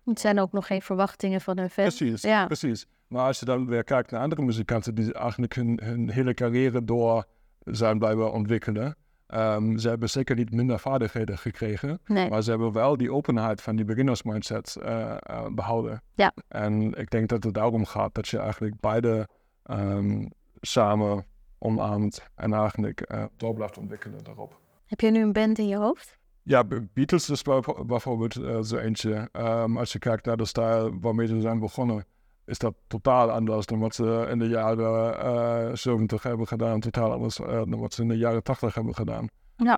Het 0.04 0.20
zijn 0.20 0.40
ook 0.40 0.52
nog 0.52 0.66
geen 0.66 0.82
verwachtingen 0.82 1.40
van 1.40 1.58
hun 1.58 1.70
fans. 1.70 1.96
Precies, 1.96 2.22
Ja. 2.22 2.46
precies. 2.46 2.86
Maar 3.08 3.26
als 3.26 3.38
je 3.38 3.44
dan 3.44 3.66
weer 3.66 3.84
kijkt 3.84 4.10
naar 4.10 4.20
andere 4.20 4.42
muzikanten 4.42 4.94
die 4.94 5.12
eigenlijk 5.14 5.54
hun, 5.54 5.80
hun 5.82 6.10
hele 6.10 6.34
carrière 6.34 6.84
door 6.84 7.24
zijn 7.64 7.98
blijven 7.98 8.32
ontwikkelen. 8.32 8.96
ehm, 9.26 9.76
ze 9.78 9.88
hebben 9.88 10.10
zeker 10.10 10.36
niet 10.36 10.50
minder 10.52 10.78
vaardigheden 10.78 11.38
gekregen. 11.38 12.00
Nee. 12.06 12.28
Maar 12.30 12.42
ze 12.42 12.50
hebben 12.50 12.72
wel 12.72 12.96
die 12.96 13.12
openheid 13.12 13.62
van 13.62 13.76
die 13.76 13.84
beginnersmindset 13.84 14.76
eh 14.76 15.16
eh, 15.18 15.46
behouden. 15.52 16.02
Ja. 16.14 16.32
En 16.48 16.92
ik 16.94 17.10
denk 17.10 17.28
dat 17.28 17.44
het 17.44 17.54
daarom 17.54 17.84
gaat 17.84 18.14
dat 18.14 18.28
je 18.28 18.38
eigenlijk 18.38 18.80
beide 18.80 19.28
ehm, 19.62 20.26
samen 20.60 21.24
omarmt 21.58 22.22
en 22.34 22.52
eigenlijk 22.52 23.00
eh, 23.00 23.24
door 23.36 23.54
blijft 23.54 23.78
ontwikkelen 23.78 24.24
daarop. 24.24 24.60
Heb 24.86 25.00
je 25.00 25.10
nu 25.10 25.22
een 25.22 25.32
band 25.32 25.58
in 25.58 25.68
je 25.68 25.76
hoofd? 25.76 26.18
Ja, 26.46 26.64
Be- 26.64 26.87
Beatles 26.92 27.30
is 27.30 27.42
bijvo- 27.42 27.85
bijvoorbeeld 27.85 28.37
eh, 28.37 28.61
zo 28.62 28.76
eentje. 28.76 29.28
Als 29.76 29.92
je 29.92 29.98
kijkt 29.98 30.24
naar 30.26 30.37
de 30.37 30.44
stijl 30.44 30.98
waarmee 31.00 31.26
ze 31.26 31.40
zijn 31.40 31.59
begonnen, 31.59 32.04
is 32.46 32.59
dat 32.59 32.74
totaal 32.87 33.30
anders 33.30 33.66
dan 33.66 33.78
wat 33.78 33.94
ze 33.94 34.26
in 34.30 34.38
de 34.38 34.48
jaren 34.48 35.18
eh 35.18 35.74
70 35.74 36.22
hebben 36.22 36.46
gedaan. 36.46 36.80
Totaal 36.80 37.12
anders 37.12 37.38
eh, 37.40 37.46
dan 37.46 37.78
wat 37.80 37.92
ze 37.94 38.02
in 38.02 38.09
de 38.09 38.16
jaren 38.16 38.42
80 38.42 38.74
hebben 38.74 38.94
gedaan. 38.94 39.28
Ja. 39.57 39.76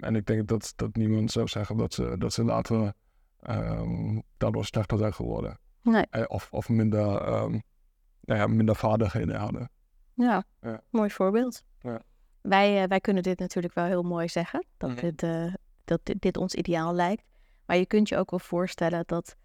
En 0.00 0.16
ik 0.16 0.26
denk 0.26 0.48
dat, 0.48 0.72
dat 0.76 0.96
niemand 0.96 1.30
zou 1.30 1.48
zeggen 1.48 1.76
dat 1.76 1.94
ze, 1.94 2.14
dat 2.18 2.32
ze 2.32 2.44
later 2.44 2.92
daardoor 4.36 4.64
slechter 4.64 4.98
zijn 4.98 5.14
geworden. 5.14 5.58
Nee. 5.82 6.28
Of, 6.28 6.48
of 6.50 6.68
minder, 6.68 7.20
ehm, 7.20 7.58
nou 8.20 8.40
ja, 8.40 8.46
minder 8.46 8.76
vaardigheden 8.76 9.36
hadden. 9.36 9.70
Ja, 10.14 10.44
Ja. 10.60 10.80
mooi 10.90 11.10
voorbeeld. 11.10 11.62
Ja. 11.80 12.02
Wij, 12.40 12.88
wij 12.88 13.00
kunnen 13.00 13.22
dit 13.22 13.38
natuurlijk 13.38 13.74
wel 13.74 13.84
heel 13.84 14.02
mooi 14.02 14.28
zeggen, 14.28 14.66
dat, 14.76 14.90
Mhm. 14.90 15.00
dit, 15.00 15.22
eh, 15.22 15.54
dat 15.88 16.00
dit, 16.18 16.36
ons 16.36 16.54
ideaal 16.54 16.94
lijkt. 16.94 17.24
Maar 17.66 17.76
je 17.76 17.86
kunt 17.86 18.08
je 18.08 18.16
ook 18.16 18.30
wel 18.30 18.38
voorstellen 18.38 19.02
dat 19.06 19.36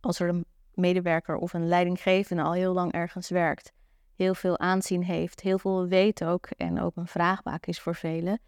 als 0.00 0.20
er 0.20 0.28
een 0.28 0.44
medewerker 0.74 1.36
of 1.36 1.52
een 1.52 1.68
leidinggevende 1.68 2.42
al 2.42 2.52
heel 2.52 2.72
lang 2.72 2.92
ergens 2.92 3.28
werkt, 3.28 3.72
heel 4.14 4.34
veel 4.34 4.58
aanzien 4.58 5.02
heeft, 5.02 5.40
heel 5.40 5.58
veel 5.58 5.86
weet 5.86 6.24
ook 6.24 6.46
en 6.46 6.80
ook 6.80 6.96
een 6.96 7.06
vraagbaak 7.06 7.66
is 7.66 7.80
voor 7.80 7.94
velen. 7.94 8.40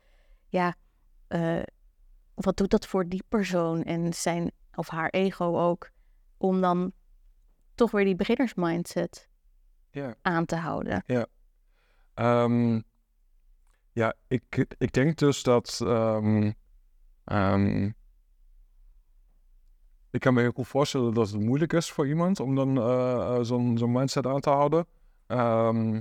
Ja, 0.48 0.74
eh, 1.28 1.62
wat 2.34 2.56
doet 2.56 2.70
dat 2.70 2.86
voor 2.86 3.08
die 3.08 3.22
persoon 3.28 3.82
en 3.82 4.12
zijn 4.14 4.50
of 4.74 4.88
haar 4.88 5.08
ego 5.10 5.58
ook, 5.58 5.90
om 6.36 6.60
dan 6.60 6.92
toch 7.74 7.90
weer 7.90 8.04
die 8.04 8.14
beginnersmindset 8.16 9.28
Ja. 9.90 10.14
aan 10.22 10.44
te 10.46 10.56
houden? 10.56 11.04
Ehm, 12.14 12.80
ja, 13.92 14.14
ik, 14.28 14.66
ik 14.78 14.92
denk 14.92 15.16
dus 15.16 15.42
dat. 15.42 15.80
ehm, 15.84 16.52
ehm, 17.30 17.90
ik 20.10 20.20
kan 20.20 20.34
me 20.34 20.40
heel 20.40 20.50
goed 20.50 20.68
voorstellen 20.68 21.14
dat 21.14 21.30
het 21.30 21.40
moeilijk 21.40 21.72
is 21.72 21.90
voor 21.90 22.08
iemand 22.08 22.40
om 22.40 22.54
dan 22.54 22.78
eh, 22.78 23.36
eh, 23.36 23.38
zo'n 23.42 23.92
mindset 23.92 24.26
aan 24.26 24.40
te 24.40 24.50
houden. 24.50 24.86
Ehm, 25.26 26.00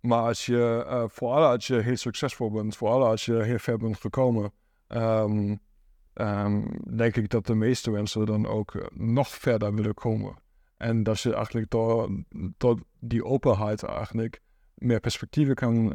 maar 0.00 0.22
als 0.22 0.46
je, 0.46 0.84
eh, 0.88 1.04
vooral 1.06 1.44
als 1.44 1.66
je 1.66 1.76
heel 1.76 1.96
succesvol 1.96 2.50
bent, 2.50 2.76
vooral 2.76 3.06
als 3.06 3.24
je 3.24 3.42
heel 3.42 3.58
ver 3.58 3.78
bent 3.78 4.00
gekomen, 4.00 4.52
ehm, 4.86 5.56
denk 6.96 7.16
ik 7.16 7.28
dat 7.28 7.46
de 7.46 7.54
meeste 7.54 7.90
mensen 7.90 8.26
dan 8.26 8.46
ook 8.46 8.90
nog 8.94 9.28
verder 9.28 9.74
willen 9.74 9.94
komen. 9.94 10.36
En 10.76 11.02
dat 11.02 11.20
je 11.20 11.34
eigenlijk 11.34 11.70
door, 12.56 12.78
die 13.00 13.24
openheid 13.24 13.82
eigenlijk 13.82 14.42
meer 14.74 15.00
perspectieven 15.00 15.54
kan, 15.54 15.94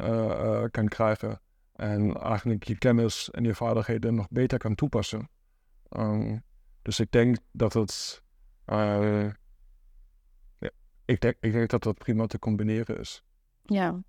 kan 0.70 0.88
krijgen. 0.88 1.40
En 1.74 2.14
eigenlijk 2.16 2.64
je 2.64 2.78
kennis 2.78 3.30
en 3.30 3.44
je 3.44 3.54
vaardigheden 3.54 4.14
nog 4.14 4.26
beter 4.30 4.58
kan 4.58 4.74
toepassen. 4.74 5.28
Ehm, 5.88 6.38
dus 6.82 7.00
ik 7.00 7.10
denk 7.10 7.36
dat 7.52 7.72
het. 7.72 8.22
eh, 8.64 9.28
ja, 10.58 10.70
ik, 11.04 11.20
denk, 11.20 11.36
ik 11.40 11.52
denk 11.52 11.70
dat 11.70 11.82
dat 11.82 11.98
prima 11.98 12.26
te 12.26 12.38
combineren 12.38 12.98
is. 12.98 13.22
Ja. 13.62 14.02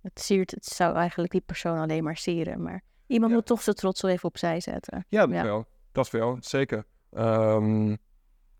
Het, 0.00 0.20
siert, 0.20 0.50
het 0.50 0.64
zou 0.64 0.94
eigenlijk 0.96 1.32
die 1.32 1.40
persoon 1.40 1.78
alleen 1.78 2.04
maar 2.04 2.16
sieren. 2.16 2.62
Maar 2.62 2.82
iemand 3.06 3.30
Ja. 3.30 3.36
moet 3.36 3.46
toch 3.46 3.62
zijn 3.62 3.76
trots 3.76 4.00
wel 4.02 4.10
even 4.10 4.28
opzij 4.28 4.60
zetten. 4.60 5.04
Ja, 5.08 5.26
dat 5.26 5.34
Ja. 5.34 5.42
wel. 5.42 5.66
Dat 5.92 6.10
wel, 6.10 6.36
zeker. 6.40 6.84
Ehm, 7.10 7.96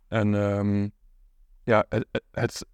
en 0.09 0.35
ehm, 0.35 0.89
ja, 1.65 1.87
het, 1.89 2.07
het- 2.31 2.67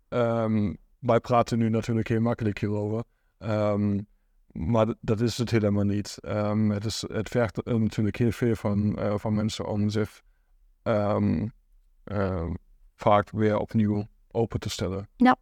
wij 0.98 1.20
praten 1.20 1.58
nu 1.58 1.68
natuurlijk 1.68 2.08
heel 2.08 2.20
makkelijk 2.20 2.58
hierover. 2.58 3.04
Maar 4.52 4.94
dat 5.00 5.20
is 5.20 5.38
het 5.38 5.50
helemaal 5.50 5.84
niet. 5.84 6.18
Ehm, 6.20 6.70
het, 6.70 6.84
is, 6.84 7.04
het 7.12 7.28
vergt 7.28 7.64
natuurlijk 7.64 8.16
heel 8.16 8.30
veel 8.30 8.54
van, 8.54 8.98
eh, 8.98 9.14
van 9.18 9.34
mensen 9.34 9.66
om 9.66 9.88
zich 9.88 10.22
ehm, 10.82 11.48
vaak 12.94 13.30
weer 13.30 13.58
opnieuw 13.58 14.06
open 14.30 14.60
te 14.60 14.70
stellen. 14.70 15.08
Ja. 15.16 15.36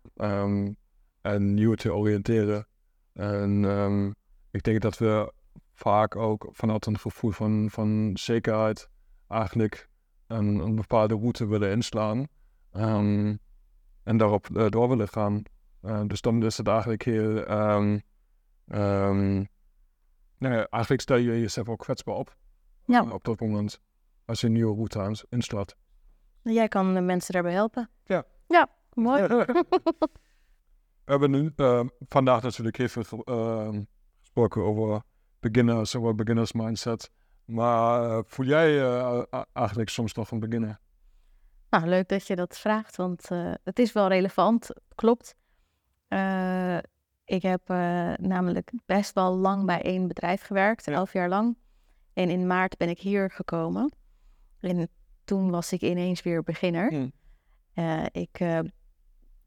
En 1.20 1.54
nieuw 1.54 1.74
te 1.74 1.94
oriënteren. 1.94 2.66
En 3.12 4.14
ik 4.50 4.62
denk 4.62 4.80
dat 4.80 4.98
we 4.98 5.32
vaak 5.74 6.16
ook 6.16 6.48
vanuit 6.50 6.86
een 6.86 6.98
gevoel 6.98 7.30
van, 7.30 7.70
van 7.70 8.10
zekerheid 8.14 8.88
eigenlijk 9.28 9.88
een, 10.26 10.58
een 10.58 10.74
bepaalde 10.74 11.14
route 11.14 11.46
willen 11.46 11.70
inslaan. 11.70 12.26
En 14.08 14.16
daarop 14.16 14.56
eh, 14.56 14.68
door 14.68 14.88
willen 14.88 15.08
gaan. 15.08 15.42
Eh, 15.80 16.00
dus 16.06 16.20
dan 16.20 16.44
is 16.44 16.56
het 16.56 16.68
eigenlijk 16.68 17.02
heel. 17.02 17.46
Ehm, 18.70 18.80
ehm, 18.80 19.44
nou 20.38 20.54
ja, 20.54 20.66
eigenlijk 20.70 21.02
stel 21.02 21.16
je 21.16 21.40
jezelf 21.40 21.68
ook 21.68 21.78
kwetsbaar 21.78 22.14
op 22.14 22.36
Ja, 22.84 23.02
op 23.10 23.24
dat 23.24 23.40
moment. 23.40 23.80
Als 24.24 24.40
je 24.40 24.46
een 24.46 24.52
nieuwe 24.52 24.74
route 24.74 25.00
aan- 25.00 25.14
inslaat. 25.28 25.76
jij 26.42 26.68
kan 26.68 26.94
de 26.94 27.00
mensen 27.00 27.32
daarbij 27.32 27.52
helpen. 27.52 27.90
Ja. 28.04 28.24
Ja, 28.46 28.68
mooi. 28.92 29.26
We 31.04 31.14
hebben 31.14 31.30
nu 31.30 31.52
eh, 31.56 31.84
vandaag 32.08 32.42
natuurlijk 32.42 32.76
heel 32.76 32.88
veel 32.88 33.22
ehm, 33.24 33.82
gesproken 34.20 34.62
over 34.62 35.02
beginners, 35.40 35.96
over 35.96 36.14
beginners 36.14 36.52
mindset. 36.52 37.10
Maar 37.44 38.10
eh, 38.10 38.18
voel 38.26 38.46
jij 38.46 38.80
eh, 38.82 39.22
eigenlijk 39.52 39.88
soms 39.88 40.12
nog 40.14 40.30
een 40.30 40.40
beginner? 40.40 40.78
Nou, 41.70 41.86
leuk 41.86 42.08
dat 42.08 42.26
je 42.26 42.36
dat 42.36 42.58
vraagt, 42.58 42.96
want 42.96 43.30
eh, 43.30 43.52
het 43.64 43.78
is 43.78 43.92
wel 43.92 44.08
relevant. 44.08 44.70
Klopt. 44.94 45.34
Ik 47.28 47.42
heb 47.42 47.60
eh, 47.70 48.12
namelijk 48.16 48.72
best 48.86 49.14
wel 49.14 49.36
lang 49.36 49.64
bij 49.66 49.82
één 49.82 50.06
bedrijf 50.08 50.42
gewerkt, 50.42 50.84
Ja. 50.84 50.92
elf 50.92 51.12
jaar 51.12 51.28
lang. 51.28 51.56
En 52.12 52.30
in 52.30 52.46
maart 52.46 52.76
ben 52.76 52.88
ik 52.88 52.98
hier 52.98 53.30
gekomen. 53.30 53.92
En 54.60 54.88
toen 55.24 55.50
was 55.50 55.72
ik 55.72 55.80
ineens 55.80 56.22
weer 56.22 56.42
beginner. 56.42 56.88
Hm. 56.88 57.08
Eh, 57.74 58.04
ik 58.12 58.40
eh, 58.40 58.58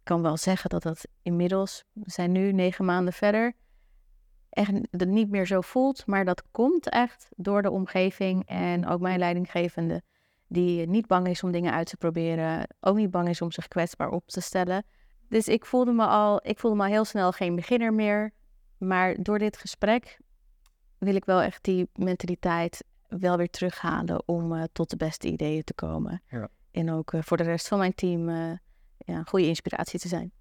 kan 0.03 0.21
wel 0.21 0.37
zeggen 0.37 0.69
dat 0.69 0.83
dat 0.83 1.07
inmiddels, 1.21 1.83
we 1.93 2.11
zijn 2.11 2.31
nu 2.31 2.51
negen 2.51 2.85
maanden 2.85 3.13
verder, 3.13 3.53
echt 4.49 4.71
niet 4.91 5.29
meer 5.29 5.45
zo 5.47 5.61
voelt. 5.61 6.05
Maar 6.05 6.25
dat 6.25 6.43
komt 6.51 6.89
echt 6.89 7.29
door 7.35 7.61
de 7.61 7.71
omgeving 7.71 8.45
en 8.45 8.87
ook 8.87 8.99
mijn 9.01 9.19
leidinggevende, 9.19 10.01
die 10.47 10.87
niet 10.87 11.07
bang 11.07 11.27
is 11.27 11.43
om 11.43 11.51
dingen 11.51 11.73
uit 11.73 11.87
te 11.89 11.97
proberen, 11.97 12.67
ook 12.79 12.95
niet 12.95 13.11
bang 13.11 13.29
is 13.29 13.41
om 13.41 13.51
zich 13.51 13.67
kwetsbaar 13.67 14.09
op 14.09 14.27
te 14.27 14.41
stellen. 14.41 14.83
Dus 15.31 15.47
ik 15.47 15.65
voelde 15.65 15.91
me 15.91 16.05
al, 16.05 16.39
ik 16.43 16.59
voelde 16.59 16.77
me 16.77 16.83
al 16.83 16.89
heel 16.89 17.05
snel 17.05 17.31
geen 17.31 17.55
beginner 17.55 17.93
meer. 17.93 18.31
Maar 18.77 19.15
door 19.19 19.39
dit 19.39 19.57
gesprek 19.57 20.19
wil 20.97 21.15
ik 21.15 21.25
wel 21.25 21.41
echt 21.41 21.63
die 21.63 21.89
mentaliteit 21.93 22.83
wel 23.07 23.37
weer 23.37 23.49
terughalen 23.49 24.27
om 24.27 24.53
eh, 24.53 24.63
tot 24.71 24.89
de 24.89 24.97
beste 24.97 25.27
ideeën 25.27 25.63
te 25.63 25.73
komen. 25.73 26.21
Ja. 26.27 26.49
En 26.71 26.91
ook 26.91 27.13
eh, 27.13 27.21
voor 27.21 27.37
de 27.37 27.43
rest 27.43 27.67
van 27.67 27.77
mijn 27.77 27.95
team 27.95 28.29
eh, 28.29 28.35
ja, 28.97 29.17
een 29.17 29.27
goede 29.27 29.47
inspiratie 29.47 29.99
te 29.99 30.07
zijn. 30.07 30.31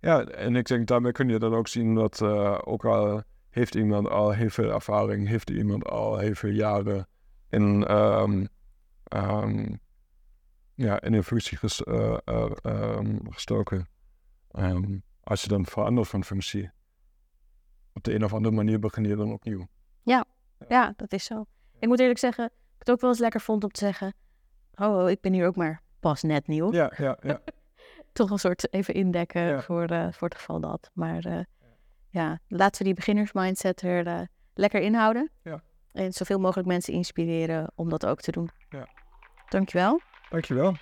Ja, 0.00 0.24
en 0.24 0.56
ik 0.56 0.66
denk 0.66 0.86
daarmee 0.86 1.12
kun 1.12 1.28
je 1.28 1.38
dan 1.38 1.54
ook 1.54 1.68
zien 1.68 1.94
dat 1.94 2.22
ook 2.64 2.84
al 2.84 3.22
heeft 3.50 3.74
iemand 3.74 4.08
al 4.08 4.30
heel 4.30 4.50
veel 4.50 4.70
ervaring, 4.70 5.28
heeft 5.28 5.50
iemand 5.50 5.84
al 5.84 6.18
heel 6.18 6.34
veel 6.34 6.50
jaren 6.50 7.08
in, 7.48 7.84
ehm, 7.86 8.46
ehm, 9.04 9.74
ja, 10.80 11.00
in 11.00 11.12
een 11.12 11.24
functie 11.24 11.58
ges- 11.58 11.82
eh, 11.82 12.16
eh, 12.24 12.50
ehm, 12.62 13.16
gestoken. 13.30 13.88
Ehm, 14.50 14.98
als 15.22 15.42
je 15.42 15.48
dan 15.48 15.66
verandert 15.66 16.08
van 16.08 16.24
functie, 16.24 16.70
op 17.94 18.02
de 18.04 18.14
een 18.14 18.24
of 18.24 18.32
andere 18.34 18.54
manier 18.54 18.78
begin 18.78 19.04
je 19.04 19.16
dan 19.16 19.32
opnieuw. 19.32 19.66
Ja, 20.68 20.92
dat 20.96 21.12
is 21.12 21.24
zo. 21.24 21.44
Ik 21.78 21.88
moet 21.88 22.00
eerlijk 22.00 22.18
zeggen, 22.18 22.44
ik 22.44 22.78
het 22.78 22.90
ook 22.90 23.00
wel 23.00 23.10
eens 23.10 23.18
lekker 23.18 23.40
vond 23.40 23.64
om 23.64 23.70
te 23.70 23.80
zeggen... 23.84 24.14
Oh, 24.74 24.96
oh, 25.02 25.10
ik 25.10 25.20
ben 25.20 25.32
hier 25.32 25.46
ook 25.46 25.56
maar 25.56 25.82
pas 26.00 26.22
net 26.22 26.46
nieuw. 26.46 26.72
Ja, 26.72 26.92
ja, 26.96 27.18
ja. 27.22 27.40
Toch 28.12 28.30
een 28.30 28.38
soort 28.38 28.72
even 28.72 28.94
indekken 28.94 29.42
Ja. 29.42 29.60
voor, 29.62 29.84
eh, 29.84 30.12
voor 30.12 30.28
het 30.28 30.36
geval 30.36 30.60
dat. 30.60 30.90
Maar 30.94 31.46
ja, 32.10 32.38
laten 32.48 32.78
we 32.78 32.84
die 32.84 32.94
beginnersmindset 32.94 33.82
er 33.82 34.28
lekker 34.54 34.80
inhouden. 34.80 35.30
Ja. 35.42 35.62
En 35.92 36.12
zoveel 36.12 36.38
mogelijk 36.38 36.68
mensen 36.68 36.92
inspireren 36.94 37.72
om 37.74 37.88
dat 37.88 38.06
ook 38.06 38.20
te 38.20 38.30
doen. 38.30 38.50
Ja. 38.68 38.88
Dankjewel. 39.48 40.00
Dankjewel. 40.30 40.74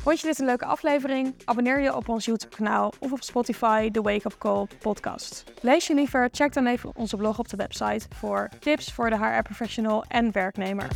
Vond 0.00 0.20
je 0.20 0.26
dit 0.26 0.38
een 0.38 0.46
leuke 0.46 0.64
aflevering? 0.64 1.34
Abonneer 1.44 1.80
je 1.80 1.96
op 1.96 2.08
ons 2.08 2.24
YouTube-kanaal 2.24 2.92
of 2.98 3.12
op 3.12 3.22
Spotify, 3.22 3.90
de 3.90 4.00
Wake 4.00 4.26
Up 4.26 4.38
Call 4.38 4.66
podcast. 4.78 5.44
Lees 5.60 5.86
je 5.86 5.94
liever? 5.94 6.28
Check 6.32 6.52
dan 6.52 6.66
even 6.66 6.96
onze 6.96 7.16
blog 7.16 7.38
op 7.38 7.48
de 7.48 7.56
website 7.56 8.06
voor 8.14 8.48
tips 8.58 8.92
voor 8.92 9.10
de 9.10 9.16
HR-professional 9.16 10.04
en 10.08 10.32
werknemer. 10.32 10.88